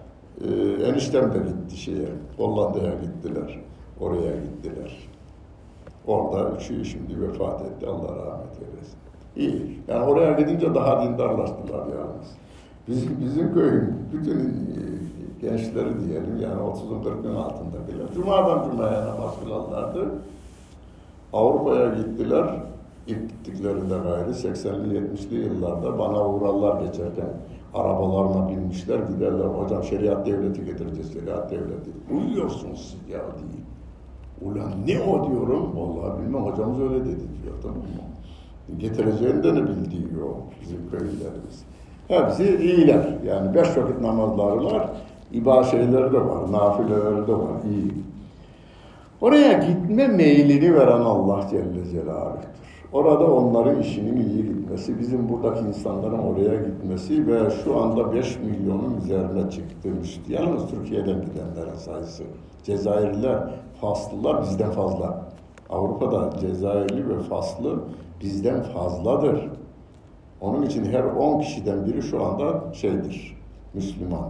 [0.40, 0.48] e,
[0.84, 3.60] eniştem de gitti şeye, Hollanda'ya gittiler.
[4.00, 5.08] Oraya gittiler.
[6.06, 7.86] Orada üçü şimdi vefat etti.
[7.86, 8.98] Allah rahmet eylesin.
[9.36, 9.78] İyi.
[9.88, 12.36] Yani oraya gidince daha dindarlaştılar yalnız.
[12.88, 14.80] Bizim, bizim köyün bütün e,
[15.40, 18.06] gençleri diyelim yani 30'un 40'ın altındakiler.
[18.14, 20.08] Cuma'dan Cuma'ya namaz kılanlardı.
[21.32, 22.44] Avrupa'ya gittiler.
[23.06, 27.28] İlk gittiklerinde gayri 80'li 70'li yıllarda bana uğrarlar geçerken
[27.74, 29.44] arabalarına binmişler giderler.
[29.44, 31.90] Hocam şeriat devleti getireceğiz şeriat devleti.
[32.10, 33.64] Uyuyorsunuz siz ya diye.
[34.42, 35.76] Ulan ne o diyorum.
[35.76, 38.09] Vallahi bilmem hocamız öyle dedi diyor tamam mı?
[38.78, 41.64] Getireceğini de bildiği yok bizim köylerimiz.
[42.08, 43.06] Hepsi iyiler.
[43.26, 44.90] Yani beş vakit namazları var,
[45.32, 47.92] iba de var, nafileleri de var, iyi.
[49.20, 52.50] Oraya gitme meylini veren Allah Celle Celaluhu'dur.
[52.92, 59.00] Orada onların işinin iyi gitmesi, bizim buradaki insanların oraya gitmesi ve şu anda 5 milyonun
[59.04, 59.88] üzerine çıktı
[60.28, 62.22] Yalnız Türkiye'den gidenlerin sayısı.
[62.64, 63.38] Cezayirliler,
[63.80, 65.24] Faslılar bizden fazla.
[65.70, 67.78] Avrupa'da Cezayirli ve Faslı
[68.20, 69.48] bizden fazladır.
[70.40, 73.36] Onun için her 10 kişiden biri şu anda şeydir,
[73.74, 74.28] Müslüman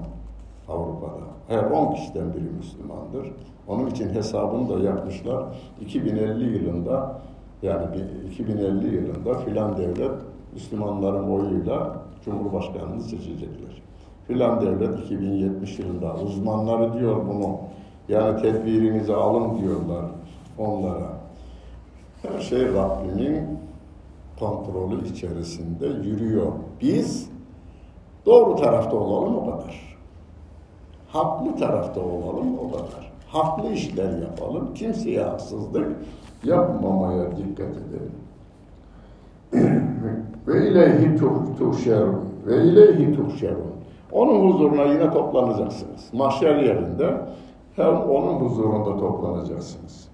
[0.68, 1.30] Avrupa'da.
[1.48, 3.32] Her 10 kişiden biri Müslümandır.
[3.68, 5.44] Onun için hesabını da yapmışlar.
[5.80, 7.20] 2050 yılında
[7.62, 7.86] yani
[8.32, 10.12] 2050 yılında filan devlet
[10.54, 13.82] Müslümanların oyuyla Cumhurbaşkanını seçecekler.
[14.26, 17.58] Filan devlet 2070 yılında uzmanları diyor bunu.
[18.08, 20.04] Yani tedbirinizi alın diyorlar
[20.58, 21.19] onlara.
[22.22, 23.58] Her şey Rabbimin
[24.38, 26.52] kontrolü içerisinde yürüyor.
[26.80, 27.30] Biz
[28.26, 29.98] doğru tarafta olalım o kadar.
[31.08, 33.12] Haklı tarafta olalım o kadar.
[33.28, 34.74] Haklı işler yapalım.
[34.74, 35.96] Kimseye haksızlık
[36.44, 38.12] yapmamaya dikkat edelim.
[40.46, 41.16] ve ileyhi
[41.58, 43.70] tuhşerun ve ileyhi tuhşerun.
[44.12, 46.10] Onun huzuruna yine toplanacaksınız.
[46.12, 47.20] Mahşer yerinde
[47.76, 50.09] hem onun huzurunda toplanacaksınız.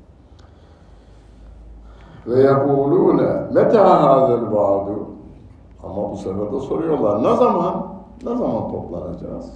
[2.27, 5.09] Ve yekulune meta hazel vaadu
[5.83, 7.87] ama bu sefer de soruyorlar ne zaman
[8.25, 9.53] ne zaman toplanacağız?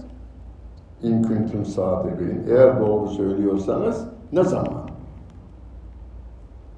[1.03, 4.91] İn kuntum sadikin eğer doğru söylüyorsanız ne zaman?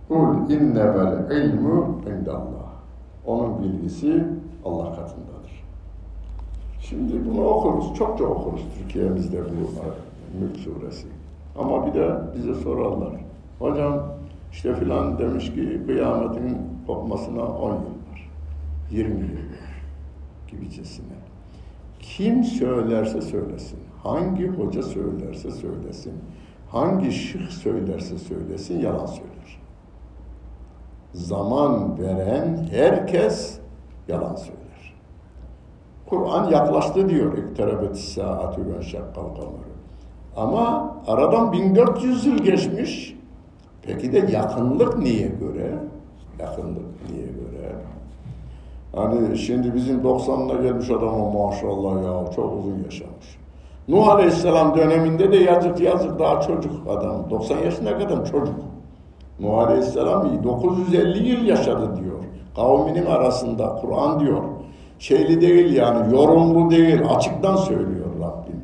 [0.08, 2.72] Kul innemel ilmu indallah.
[3.26, 4.26] Onun bilgisi
[4.64, 5.64] Allah katındadır.
[6.80, 9.72] Şimdi bunu okuruz, çokça okuruz Türkiye'mizde bu
[10.40, 11.06] Mülk suresi.
[11.58, 13.12] Ama bir de bize sorarlar.
[13.58, 14.02] Hocam
[14.52, 18.30] işte filan demiş ki kıyametin kopmasına 10 yıl var.
[18.90, 19.72] 20 yıl var
[20.48, 21.06] gibicesine.
[22.00, 26.12] Kim söylerse söylesin, hangi hoca söylerse söylesin,
[26.68, 29.60] hangi şık söylerse söylesin yalan söyler.
[31.14, 33.58] Zaman veren herkes
[34.08, 34.94] yalan söyler.
[36.06, 37.38] Kur'an yaklaştı diyor.
[37.38, 39.72] İkterabet saatü ve şakkal kameru.
[40.36, 43.21] Ama aradan 1400 yıl geçmiş.
[43.86, 45.74] Peki de yakınlık niye göre?
[46.38, 47.74] Yakınlık niye göre?
[48.94, 53.38] Hani şimdi bizim 90'ına gelmiş adama maşallah ya çok uzun yaşamış.
[53.88, 57.30] Nuh Aleyhisselam döneminde de yazık yazık daha çocuk adam.
[57.30, 58.54] 90 yaşına kadar çocuk.
[59.40, 62.18] Nuh Aleyhisselam 950 yıl yaşadı diyor.
[62.56, 64.42] Kavminin arasında Kur'an diyor.
[64.98, 68.60] Şeyli değil yani yorumlu değil açıktan söylüyor Rabbim.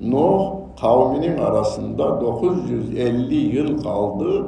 [0.00, 4.46] Nuh kavminin arasında 950 yıl kaldı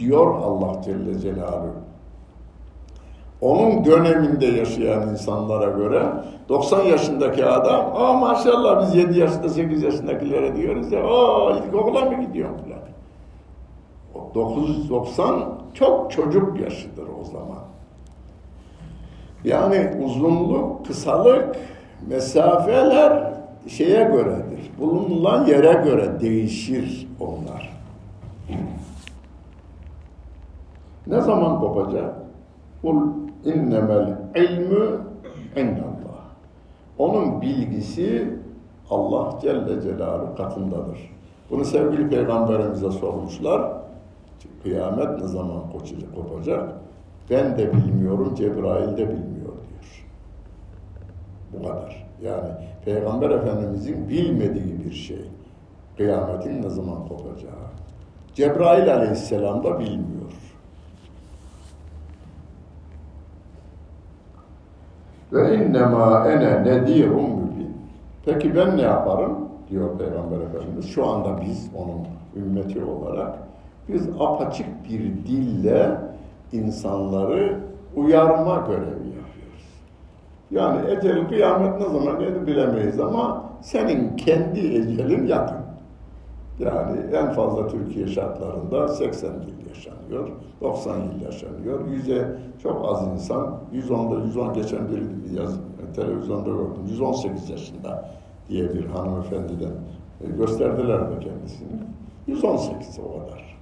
[0.00, 1.74] diyor Allah Celle Celaluhu.
[3.40, 6.02] Onun döneminde yaşayan insanlara göre
[6.48, 12.24] 90 yaşındaki adam, aa maşallah biz 7 yaşında 8 yaşındakilere diyoruz ya, aa ilkokula mı
[12.24, 12.80] gidiyorsun falan.
[14.34, 17.58] 990 çok çocuk yaşıdır o zaman.
[19.44, 21.56] Yani uzunluk, kısalık,
[22.08, 23.32] mesafeler
[23.68, 24.70] şeye göredir.
[24.78, 27.70] Bulunulan yere göre değişir onlar.
[31.10, 32.14] Ne zaman kopacak?
[32.82, 32.96] Kul
[33.44, 35.00] innemel ilmü
[35.56, 36.20] indallah.
[36.98, 38.34] Onun bilgisi
[38.90, 41.10] Allah Celle Celaluhu katındadır.
[41.50, 43.72] Bunu sevgili peygamberimize sormuşlar.
[44.62, 45.62] Kıyamet ne zaman
[46.14, 46.72] kopacak?
[47.30, 50.06] Ben de bilmiyorum, Cebrail de bilmiyor diyor.
[51.52, 52.06] Bu kadar.
[52.22, 52.48] Yani
[52.84, 55.24] Peygamber Efendimizin bilmediği bir şey.
[55.96, 57.70] Kıyametin ne zaman kopacağı.
[58.34, 60.32] Cebrail aleyhisselam da bilmiyor.
[65.32, 67.76] Ve innema ene nedirun mübin.
[68.24, 69.50] Peki ben ne yaparım?
[69.70, 70.88] diyor Peygamber Efendimiz.
[70.88, 73.38] Şu anda biz onun ümmeti olarak
[73.88, 75.98] biz apaçık bir dille
[76.52, 77.60] insanları
[77.96, 79.82] uyarma görevi yapıyoruz.
[80.50, 85.60] Yani ecel kıyamet ne zaman gelir bilemeyiz ama senin kendi ecelin yakın.
[86.58, 90.28] Yani en fazla Türkiye şartlarında 80 yıl yaşanıyor,
[90.60, 91.88] 90 yıl yaşanıyor.
[91.88, 95.60] Yüze çok az insan, 110'da 110 geçen bir yaz
[95.96, 98.10] televizyonda gördüm, 118 yaşında
[98.48, 99.72] diye bir hanımefendiden
[100.20, 101.80] e, gösterdiler de kendisini.
[102.26, 103.58] 118 o kadar.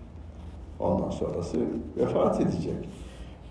[0.80, 1.56] Ondan sonrası
[1.96, 2.88] vefat edecek.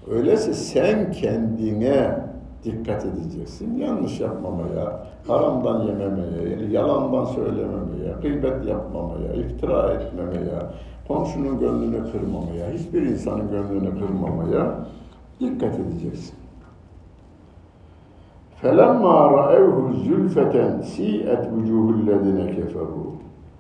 [0.09, 2.27] Öyleyse sen kendine
[2.63, 3.77] dikkat edeceksin.
[3.77, 10.59] Yanlış yapmamaya, haramdan yememeye, yalandan söylememeye, gıybet yapmamaya, iftira etmemeye,
[11.08, 14.74] komşunun gönlünü kırmamaya, hiçbir insanın gönlünü kırmamaya
[15.40, 16.34] dikkat edeceksin.
[18.62, 19.76] فَلَمَّا رَأَوْهُ
[20.06, 20.54] زُلْفَةً
[20.94, 23.10] سِيئَتْ وُجُوهُ الَّذِينَ كَفَرُوا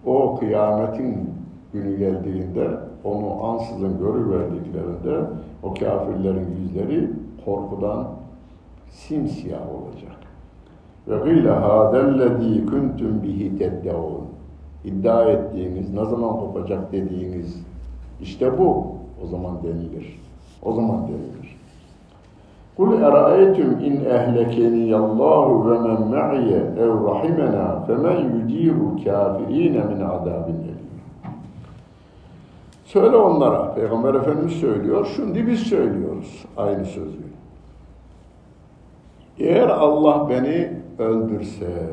[0.06, 1.30] O kıyametin
[1.72, 2.70] günü geldiğinde,
[3.04, 5.26] onu ansızın görüverdiklerinde
[5.62, 7.10] o kafirlerin yüzleri
[7.44, 8.06] korkudan
[8.90, 10.16] simsiyah olacak.
[11.08, 14.35] Ve gîle hâdellezî kuntum bihi teddevûn.
[14.87, 17.61] İddia ettiğiniz, ne zaman kopacak dediğiniz,
[18.21, 18.87] işte bu.
[19.23, 20.19] O zaman denilir.
[20.63, 21.57] O zaman denilir.
[22.77, 30.55] Kul eraeytum in ehlekeni Allahu ve men ma'iye ev rahimena femen yudiru kafirine min azabin.
[32.85, 37.19] Söyle onlara, Peygamber Efendimiz söylüyor, şimdi biz söylüyoruz aynı sözü.
[39.39, 41.89] Eğer Allah beni öldürse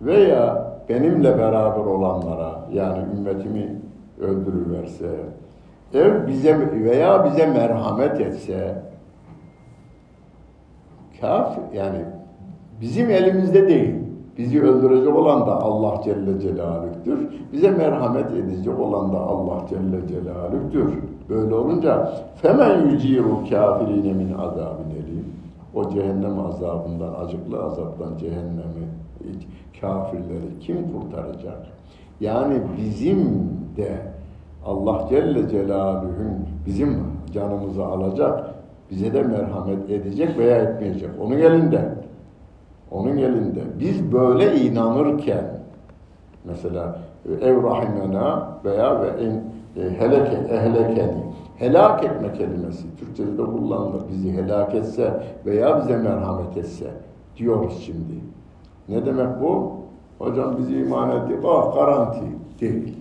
[0.00, 3.76] veya benimle beraber olanlara yani ümmetimi
[4.20, 5.10] öldürüverse
[5.94, 8.82] ev bize veya bize merhamet etse
[11.20, 12.04] kaf yani
[12.80, 14.08] bizim elimizde değil
[14.38, 17.28] Bizi öldürecek olan da Allah Celle Celaluh'tür.
[17.52, 20.94] Bize merhamet edecek olan da Allah Celle Celaluh'tür.
[21.28, 22.12] Böyle olunca
[22.42, 25.24] femen yuciru kafirine min azabin elim.
[25.74, 28.88] O cehennem azabından, acıklı azaptan cehennemi
[29.80, 31.66] kafirleri kim kurtaracak?
[32.20, 33.18] Yani bizim
[33.76, 33.98] de
[34.64, 36.98] Allah Celle Celaluhu'nun bizim
[37.32, 38.54] canımızı alacak,
[38.90, 41.10] bize de merhamet edecek veya etmeyecek.
[41.20, 41.94] Onun elinde.
[42.90, 43.60] Onun elinde.
[43.80, 45.44] Biz böyle inanırken
[46.44, 46.98] mesela
[47.40, 49.42] ev rahimena veya ve en
[49.82, 54.02] e, heleke, ehlekeni helak etme kelimesi Türkçe'de de kullanılır.
[54.08, 56.86] Bizi helak etse veya bize merhamet etse
[57.36, 58.14] diyoruz şimdi.
[58.88, 59.72] Ne demek bu?
[60.18, 61.42] Hocam bizi iman etti.
[61.42, 62.20] Bak garanti
[62.60, 62.94] değil.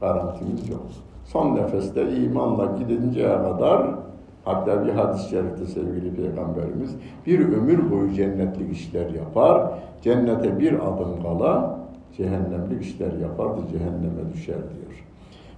[0.00, 0.82] Garantimiz yok.
[1.24, 3.86] Son nefeste imanla gidinceye kadar
[4.44, 9.70] hatta bir hadis-i şerifte sevgili Peygamberimiz bir ömür boyu cennetlik işler yapar.
[10.02, 11.78] Cennete bir adım kala
[12.16, 15.04] cehennemlik işler yapar da cehenneme düşer diyor.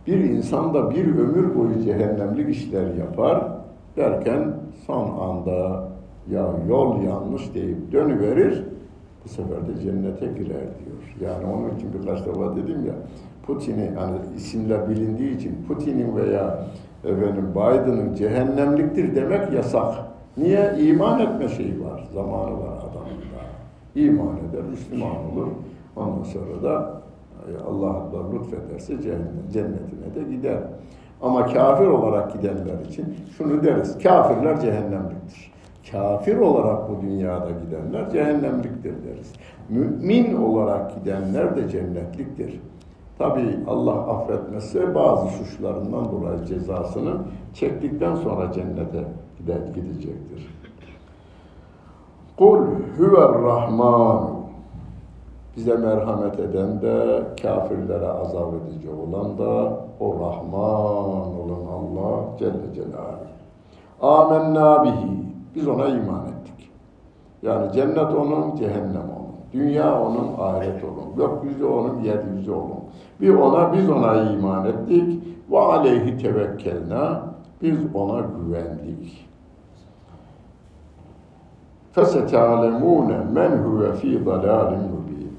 [0.06, 3.48] Bir insan da bir ömür boyu cehennemlik işler yapar
[3.96, 4.54] derken
[4.86, 5.88] son anda
[6.30, 8.64] ya yol yanlış deyip dönüverir
[9.30, 11.16] sefer de cennete girer diyor.
[11.20, 12.94] Yani onun için birkaç defa dedim ya
[13.46, 16.64] Putin'i hani isimler bilindiği için Putin'in veya
[17.04, 19.94] efendim Biden'ın cehennemliktir demek yasak.
[20.36, 20.74] Niye?
[20.78, 22.08] İman etme şeyi var.
[22.14, 23.40] Zamanı var adamın da.
[23.94, 25.46] İman eder, Müslüman olur.
[25.96, 27.00] Ondan sonra da
[27.48, 29.02] e, Allah da lütfederse
[29.52, 30.58] cennetine de gider.
[31.22, 33.98] Ama kafir olarak gidenler için şunu deriz.
[33.98, 35.52] Kafirler cehennemliktir.
[35.90, 39.32] Kafir olarak bu dünyada gidenler cehennemliktir deriz.
[39.68, 42.60] Mümin olarak gidenler de cennetliktir.
[43.18, 47.12] Tabi Allah affetmezse bazı suçlarından dolayı cezasını
[47.54, 49.04] çektikten sonra cennete
[49.74, 50.54] gidecektir.
[52.38, 52.58] Kul
[52.98, 54.30] huver rahman
[55.56, 63.30] bize merhamet eden de kafirlere azap edici olan da o Rahman olan Allah Celle Celaluhu.
[64.00, 65.29] Amenna bihi.
[65.55, 66.71] Biz ona iman ettik.
[67.41, 69.25] Yani cennet onun, cehennem onun.
[69.53, 71.15] Dünya onun, ahiret onun.
[71.15, 72.79] Gökyüzü onun, yeryüzü onun.
[73.21, 75.23] Bir ona, biz ona iman ettik.
[75.51, 77.21] Ve aleyhi tevekkelna.
[77.61, 79.25] Biz ona güvendik.
[81.95, 85.31] فَسَتَعْلَمُونَ مَنْ هُوَ ف۪ي ضَلَالٍ مُب۪ينٍ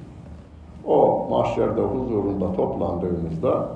[0.86, 3.68] O mahşerde huzurunda toplandığımızda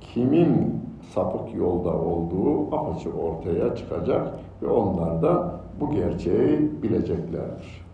[0.00, 0.80] kimin
[1.14, 4.28] sapık yolda olduğu apaçık ortaya çıkacak
[4.62, 7.85] ve onlar da bu gerçeği bileceklerdir.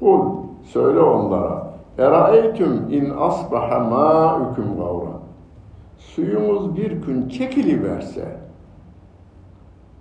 [0.00, 0.20] Kul
[0.62, 5.20] söyle onlara Eraeytüm in asbaha ma'ukum gavra
[5.98, 8.36] Suyumuz bir gün çekiliverse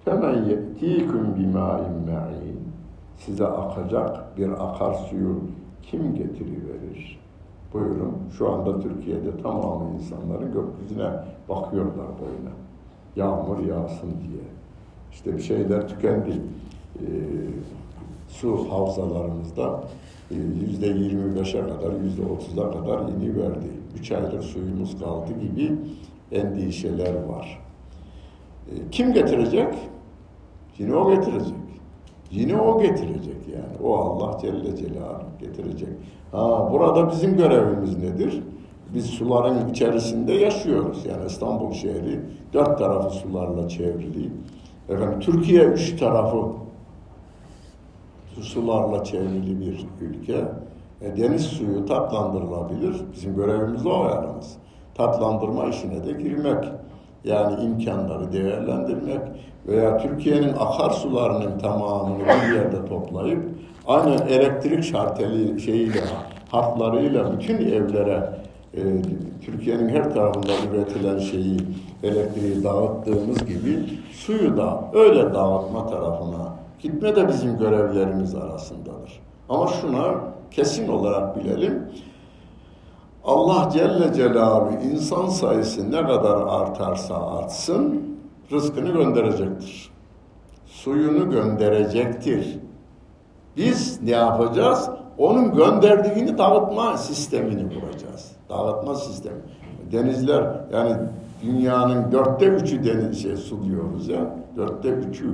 [0.06, 2.60] femen ye'tiküm bima'in me'in
[3.18, 5.40] size akacak bir akar suyu
[5.82, 7.20] kim getiriverir?
[7.74, 8.18] Buyurun.
[8.38, 11.10] Şu anda Türkiye'de tamamı insanların gökyüzüne
[11.50, 12.54] bakıyorlar boyuna.
[13.16, 14.44] Yağmur yağsın diye.
[15.12, 16.42] İşte bir şeyler tükendi.
[16.96, 17.02] Ee,
[18.28, 19.84] su havzalarımızda
[20.32, 23.68] e, yüzde yirmi beşe kadar, yüzde otuza kadar iniverdi.
[24.00, 25.72] Üç aydır suyumuz kaldı gibi
[26.32, 27.60] endişeler var.
[28.72, 29.74] Ee, kim getirecek?
[30.78, 31.54] Yine o getirecek.
[32.32, 33.88] Yine o getirecek yani.
[33.88, 35.90] O Allah Celle Celaluhu getirecek.
[36.32, 38.44] Ha, burada bizim görevimiz nedir?
[38.94, 41.06] Biz suların içerisinde yaşıyoruz.
[41.06, 42.20] Yani İstanbul şehri
[42.54, 44.30] dört tarafı sularla çevrili.
[44.90, 46.38] Efendim Türkiye üç tarafı
[48.42, 50.46] sularla çevrili bir ülke.
[51.02, 52.96] E, deniz suyu tatlandırılabilir.
[53.14, 54.58] Bizim görevimiz o yalnız.
[54.96, 56.66] Tatlandırma işine de girmek.
[57.24, 59.22] Yani imkanları değerlendirmek
[59.68, 63.44] veya Türkiye'nin akarsularının tamamını bir yerde toplayıp
[63.88, 66.02] aynı elektrik şarteli şeyiyle,
[66.52, 68.30] hatlarıyla bütün evlere
[68.74, 68.82] e,
[69.46, 71.58] Türkiye'nin her tarafında üretilen şeyi
[72.04, 73.80] elektriği dağıttığımız gibi
[74.12, 79.22] suyu da öyle dağıtma tarafına gitme de bizim görevlerimiz arasındadır.
[79.50, 80.16] Ama şuna
[80.52, 81.92] kesin olarak bilelim.
[83.24, 88.02] Allah Celle Celaluhu insan sayısı ne kadar artarsa artsın
[88.52, 89.92] rızkını gönderecektir.
[90.66, 92.60] Suyunu gönderecektir.
[93.58, 94.90] Biz ne yapacağız?
[95.18, 98.32] Onun gönderdiğini dağıtma sistemini kuracağız.
[98.50, 99.42] Dağıtma sistemi.
[99.92, 100.96] Denizler yani
[101.44, 104.36] dünyanın dörtte üçü deniz şey su diyoruz ya.
[104.58, 105.34] Dörtte üçü.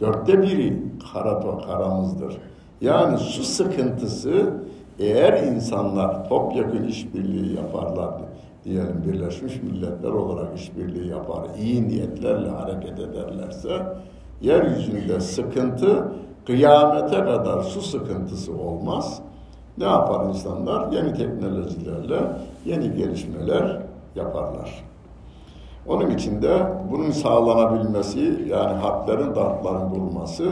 [0.00, 0.82] Dörtte biri
[1.12, 2.36] kara karamızdır.
[2.80, 4.54] Yani su sıkıntısı
[4.98, 8.14] eğer insanlar topyekun işbirliği yaparlar
[8.64, 13.86] diyelim Birleşmiş Milletler olarak işbirliği yapar, iyi niyetlerle hareket ederlerse
[14.40, 16.12] yeryüzünde sıkıntı
[16.46, 19.22] kıyamete kadar su sıkıntısı olmaz
[19.78, 20.92] Ne yapar insanlar?
[20.92, 22.20] Yeni teknolojilerle
[22.64, 23.82] yeni gelişmeler
[24.16, 24.84] yaparlar.
[25.88, 30.50] Onun için de bunun sağlanabilmesi yani harplerin dartların bulması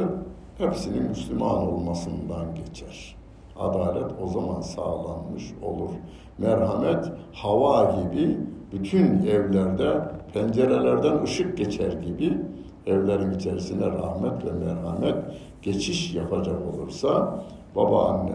[0.58, 3.16] hepsinin Müslüman olmasından geçer.
[3.58, 5.90] Adalet o zaman sağlanmış olur.
[6.38, 8.38] Merhamet hava gibi
[8.72, 10.00] bütün evlerde
[10.34, 12.38] pencerelerden ışık geçer gibi
[12.86, 15.14] evlerin içerisine rahmet ve merhamet
[15.62, 17.40] geçiş yapacak olursa
[17.76, 18.32] baba anne,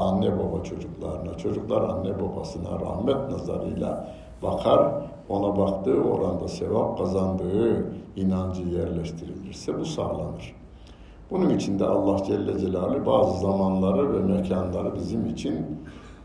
[0.00, 4.08] anne baba çocuklarına, çocuklar anne babasına rahmet nazarıyla
[4.42, 4.92] bakar,
[5.28, 10.54] ona baktığı oranda sevap kazandığı inancı yerleştirilirse bu sağlanır.
[11.30, 15.66] Bunun için de Allah Celle Celaluhu bazı zamanları ve mekanları bizim için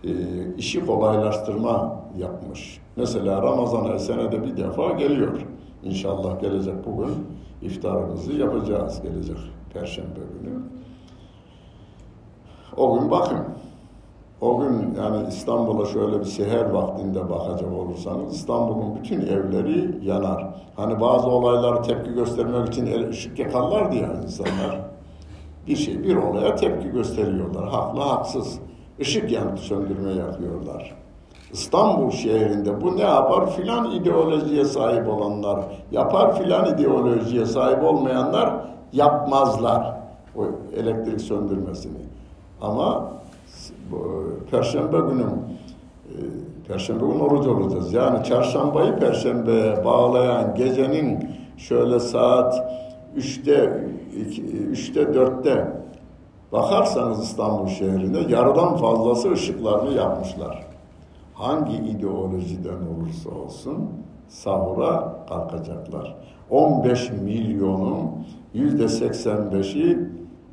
[0.03, 0.11] e,
[0.57, 2.81] işi kolaylaştırma yapmış.
[2.95, 5.45] Mesela Ramazan ay senede bir defa geliyor.
[5.83, 7.27] İnşallah gelecek bugün
[7.61, 9.37] iftarımızı yapacağız gelecek
[9.73, 10.59] Perşembe günü.
[12.77, 13.39] O gün bakın.
[14.41, 20.47] O gün yani İstanbul'a şöyle bir seher vaktinde bakacak olursanız İstanbul'un bütün evleri yanar.
[20.75, 24.79] Hani bazı olaylara tepki göstermek için ışık yakarlar diye insanlar.
[25.67, 27.69] Bir şey, bir olaya tepki gösteriyorlar.
[27.69, 28.59] Haklı, haksız.
[28.99, 30.95] Işık yanıp söndürme yapıyorlar.
[31.53, 33.51] İstanbul şehrinde bu ne yapar?
[33.51, 35.59] Filan ideolojiye sahip olanlar
[35.91, 38.53] yapar, filan ideolojiye sahip olmayanlar
[38.93, 39.99] yapmazlar
[40.37, 40.41] o
[40.75, 41.97] elektrik söndürmesini.
[42.61, 43.11] Ama
[44.51, 45.25] Perşembe günü
[46.09, 46.15] e,
[46.67, 47.93] Perşembe günü oruç olacağız.
[47.93, 52.53] Yani çarşambayı Perşembe'ye bağlayan gecenin şöyle saat
[53.17, 53.83] 3'te
[54.71, 55.67] 3'te 4'te
[56.51, 60.65] bakarsanız İstanbul şehrinde yarıdan fazlası ışıklarını yapmışlar.
[61.33, 63.89] Hangi ideolojiden olursa olsun
[64.27, 66.15] sahura kalkacaklar.
[66.49, 68.09] 15 milyonun
[68.53, 69.99] yüzde 85'i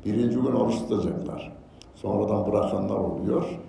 [0.05, 1.56] birinci gün oruç tutacaklar.
[2.01, 3.59] Sonradan bırakanlar oluyor.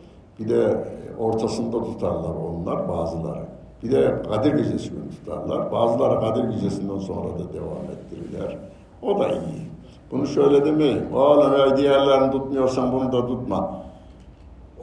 [0.41, 0.85] Bir de
[1.19, 3.41] ortasında tutarlar onlar bazıları.
[3.83, 5.73] Bir de Kadir Gecesi günü tutarlar.
[5.73, 8.59] Bazıları Kadir Gecesi'nden sonra da devam ettirirler.
[9.03, 9.69] O da iyi.
[10.11, 11.13] Bunu şöyle demeyin.
[11.13, 13.71] Oğlum diğerlerini tutmuyorsan bunu da tutma.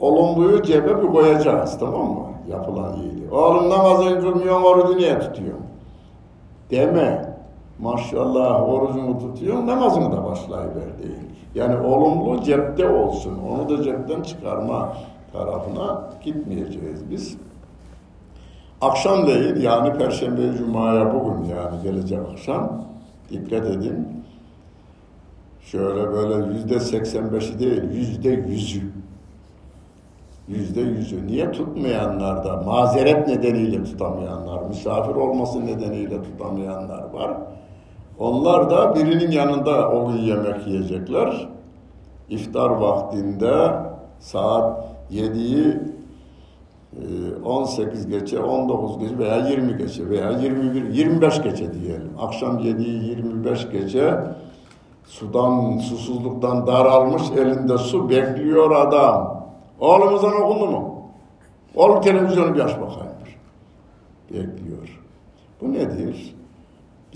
[0.00, 2.26] Olumluyu cebe bir koyacağız tamam mı?
[2.50, 3.30] Yapılan iyiliği.
[3.30, 5.66] Oğlum namazını kılmıyorsun orucu niye tutuyorsun?
[6.70, 7.35] Deme.
[7.78, 11.20] Maşallah orucunu tutuyorsun namazını da başlayıver değil.
[11.54, 13.38] Yani olumlu cepte olsun.
[13.50, 14.92] Onu da cepten çıkarma
[15.32, 17.36] tarafına gitmeyeceğiz biz.
[18.80, 22.82] Akşamleyin yani Perşembe Cuma'ya bugün yani gelecek akşam
[23.30, 24.24] dikkat edin.
[25.60, 28.82] Şöyle böyle yüzde seksen beşi değil yüzde yüzü.
[30.48, 31.26] Yüzde yüzü.
[31.26, 37.36] Niye tutmayanlar da mazeret nedeniyle tutamayanlar, misafir olması nedeniyle tutamayanlar var.
[38.18, 41.48] Onlar da birinin yanında o yemek yiyecekler.
[42.28, 43.72] İftar vaktinde
[44.18, 45.78] saat 7'yi
[47.44, 52.10] 18 e, geçe, 19 geçe veya 20 geçe veya 21, 25 geçe diyelim.
[52.18, 54.20] Akşam 7'yi 25 geçe
[55.04, 59.46] sudan, susuzluktan daralmış elinde su bekliyor adam.
[59.80, 61.02] Oğlumuzdan okundu mu?
[61.74, 63.06] Oğlum televizyonu bir aç bakayım.
[64.30, 65.00] Bekliyor.
[65.60, 66.35] Bu nedir?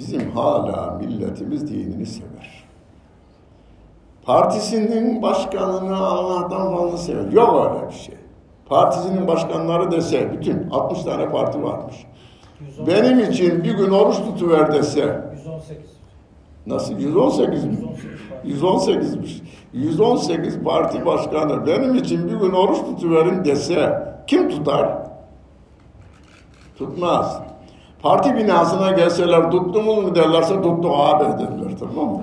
[0.00, 2.64] Bizim hala milletimiz dinini sever.
[4.22, 7.32] Partisinin başkanını Allah'tan fazla sever.
[7.32, 8.14] Yok öyle bir şey.
[8.66, 12.06] Partisinin başkanları dese, bütün 60 tane parti varmış.
[12.60, 12.86] 118.
[12.86, 15.24] Benim için bir gün oruç tutuver dese.
[15.36, 15.76] 118.
[16.66, 16.98] Nasıl?
[16.98, 17.76] 118 mi?
[18.44, 19.42] 118'miş.
[19.72, 24.98] 118 parti başkanı benim için bir gün oruç tutuverin dese kim tutar?
[26.78, 27.42] Tutmaz.
[28.02, 32.22] Parti binasına gelseler tuttunuz mu derlerse tuttuk abi derler tamam mı?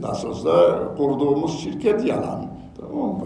[0.00, 2.46] Nasıl olsa kurduğumuz şirket yalan
[2.80, 3.24] tamam mı?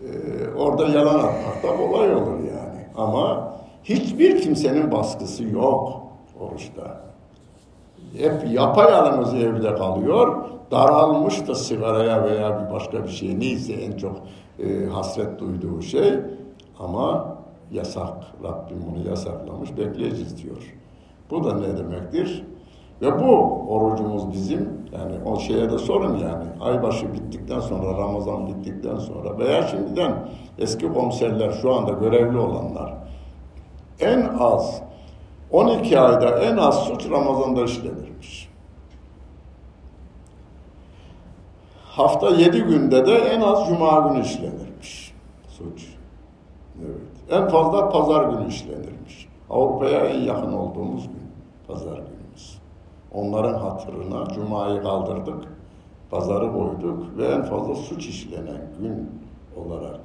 [0.00, 2.86] Ee, orada yalan atmak da kolay olur yani.
[2.96, 3.52] Ama
[3.84, 6.02] hiçbir kimsenin baskısı yok
[6.40, 7.00] oruçta.
[8.18, 10.36] Hep yapayalnız evde kalıyor.
[10.70, 14.16] Daralmış da sigaraya veya bir başka bir şey neyse en çok
[14.58, 16.14] e, hasret duyduğu şey.
[16.78, 17.35] Ama
[17.72, 18.14] yasak.
[18.44, 19.76] Rabbim bunu yasaklamış.
[19.76, 20.74] Bekleyeceğiz diyor.
[21.30, 22.44] Bu da ne demektir?
[23.02, 28.96] Ve bu orucumuz bizim yani o şeye de sorun yani aybaşı bittikten sonra Ramazan bittikten
[28.96, 32.94] sonra veya şimdiden eski komiserler şu anda görevli olanlar
[34.00, 34.82] en az
[35.50, 38.48] 12 ayda en az suç Ramazan'da işlenirmiş.
[41.84, 45.14] Hafta 7 günde de en az Cuma günü işlenirmiş
[45.48, 45.86] suç.
[46.80, 47.15] Evet.
[47.30, 49.28] En fazla pazar günü işlenirmiş.
[49.50, 51.22] Avrupa'ya en yakın olduğumuz gün
[51.66, 52.58] pazar günümüz.
[53.12, 55.44] Onların hatırına Cuma'yı kaldırdık,
[56.10, 59.10] pazarı koyduk ve en fazla suç işlenen gün
[59.56, 60.00] olarak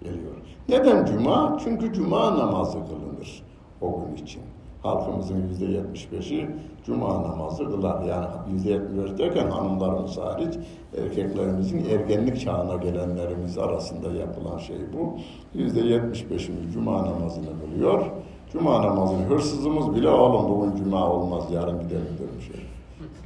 [0.00, 0.34] geliyor.
[0.68, 1.58] Neden cuma?
[1.64, 3.42] Çünkü cuma namazı kılınır
[3.80, 4.42] o gün için.
[4.84, 6.50] Halkımızın yüzde yetmiş beşi
[6.86, 8.02] cuma namazı kılar.
[8.02, 10.54] Yani yüzde yetmiş beş derken hanımlarımız hariç
[10.98, 15.18] erkeklerimizin ergenlik çağına gelenlerimiz arasında yapılan şey bu.
[15.54, 18.04] Yüzde yetmiş beşimiz cuma namazını kılıyor.
[18.52, 22.50] Cuma namazını hırsızımız bile oğlum bugün cuma olmaz yarın gidelim demiş.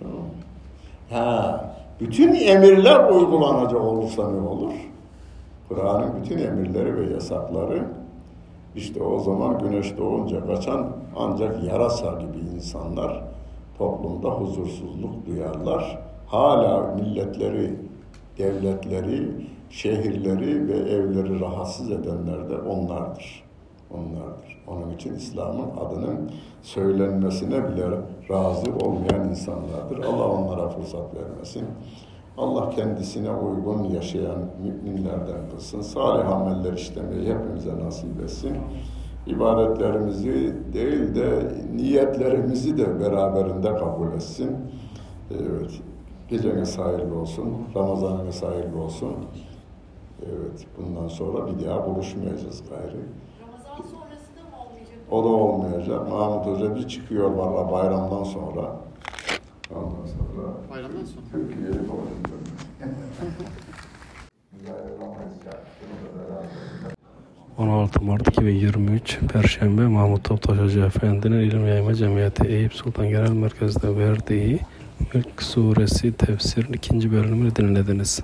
[0.00, 0.24] Tamam.
[1.10, 1.64] Ha,
[2.00, 4.72] bütün emirler uygulanacak olursa ne olur?
[5.68, 7.84] Kur'an'ın bütün emirleri ve yasakları
[8.76, 10.86] işte o zaman güneş doğunca kaçan
[11.18, 13.24] ancak yarasa gibi insanlar
[13.78, 15.98] toplumda huzursuzluk duyarlar.
[16.26, 17.76] Hala milletleri,
[18.38, 23.44] devletleri, şehirleri ve evleri rahatsız edenler de onlardır.
[23.90, 24.62] Onlardır.
[24.66, 26.30] Onun için İslam'ın adının
[26.62, 27.86] söylenmesine bile
[28.30, 30.04] razı olmayan insanlardır.
[30.04, 31.64] Allah onlara fırsat vermesin.
[32.38, 35.80] Allah kendisine uygun yaşayan müminlerden kılsın.
[35.80, 38.56] Salih ameller işlemeyi hepimize nasip etsin.
[39.28, 44.56] İbadetlerimizi değil de niyetlerimizi de beraberinde kabul etsin.
[45.30, 45.70] Evet.
[46.28, 47.54] Geceniz hayırlı olsun.
[47.74, 49.14] Ramazanınız hayırlı olsun.
[50.22, 50.66] Evet.
[50.78, 53.00] Bundan sonra bir daha buluşmayacağız gayrı.
[53.40, 54.98] Ramazan sonrası da mı olmayacak?
[55.10, 56.08] O da olmayacak.
[56.10, 58.76] Mahmut Hoca bir çıkıyor valla bayramdan sonra.
[59.74, 61.26] Ondan sonra Bayramdan sonra.
[61.32, 62.38] Türkiye'yi dolaşıyor.
[64.68, 65.52] Ayrılamayız ya.
[67.58, 67.88] Bunu da beraber.
[67.98, 73.96] 16 Mart 2023 Perşembe Mahmut Toptaş Hoca Efendi'nin İlim Yayma Cemiyeti Eyüp Sultan Genel Merkez'de
[73.96, 74.60] verdiği
[75.14, 78.22] Mülk Suresi tefsir ikinci bölümünü dinlediniz.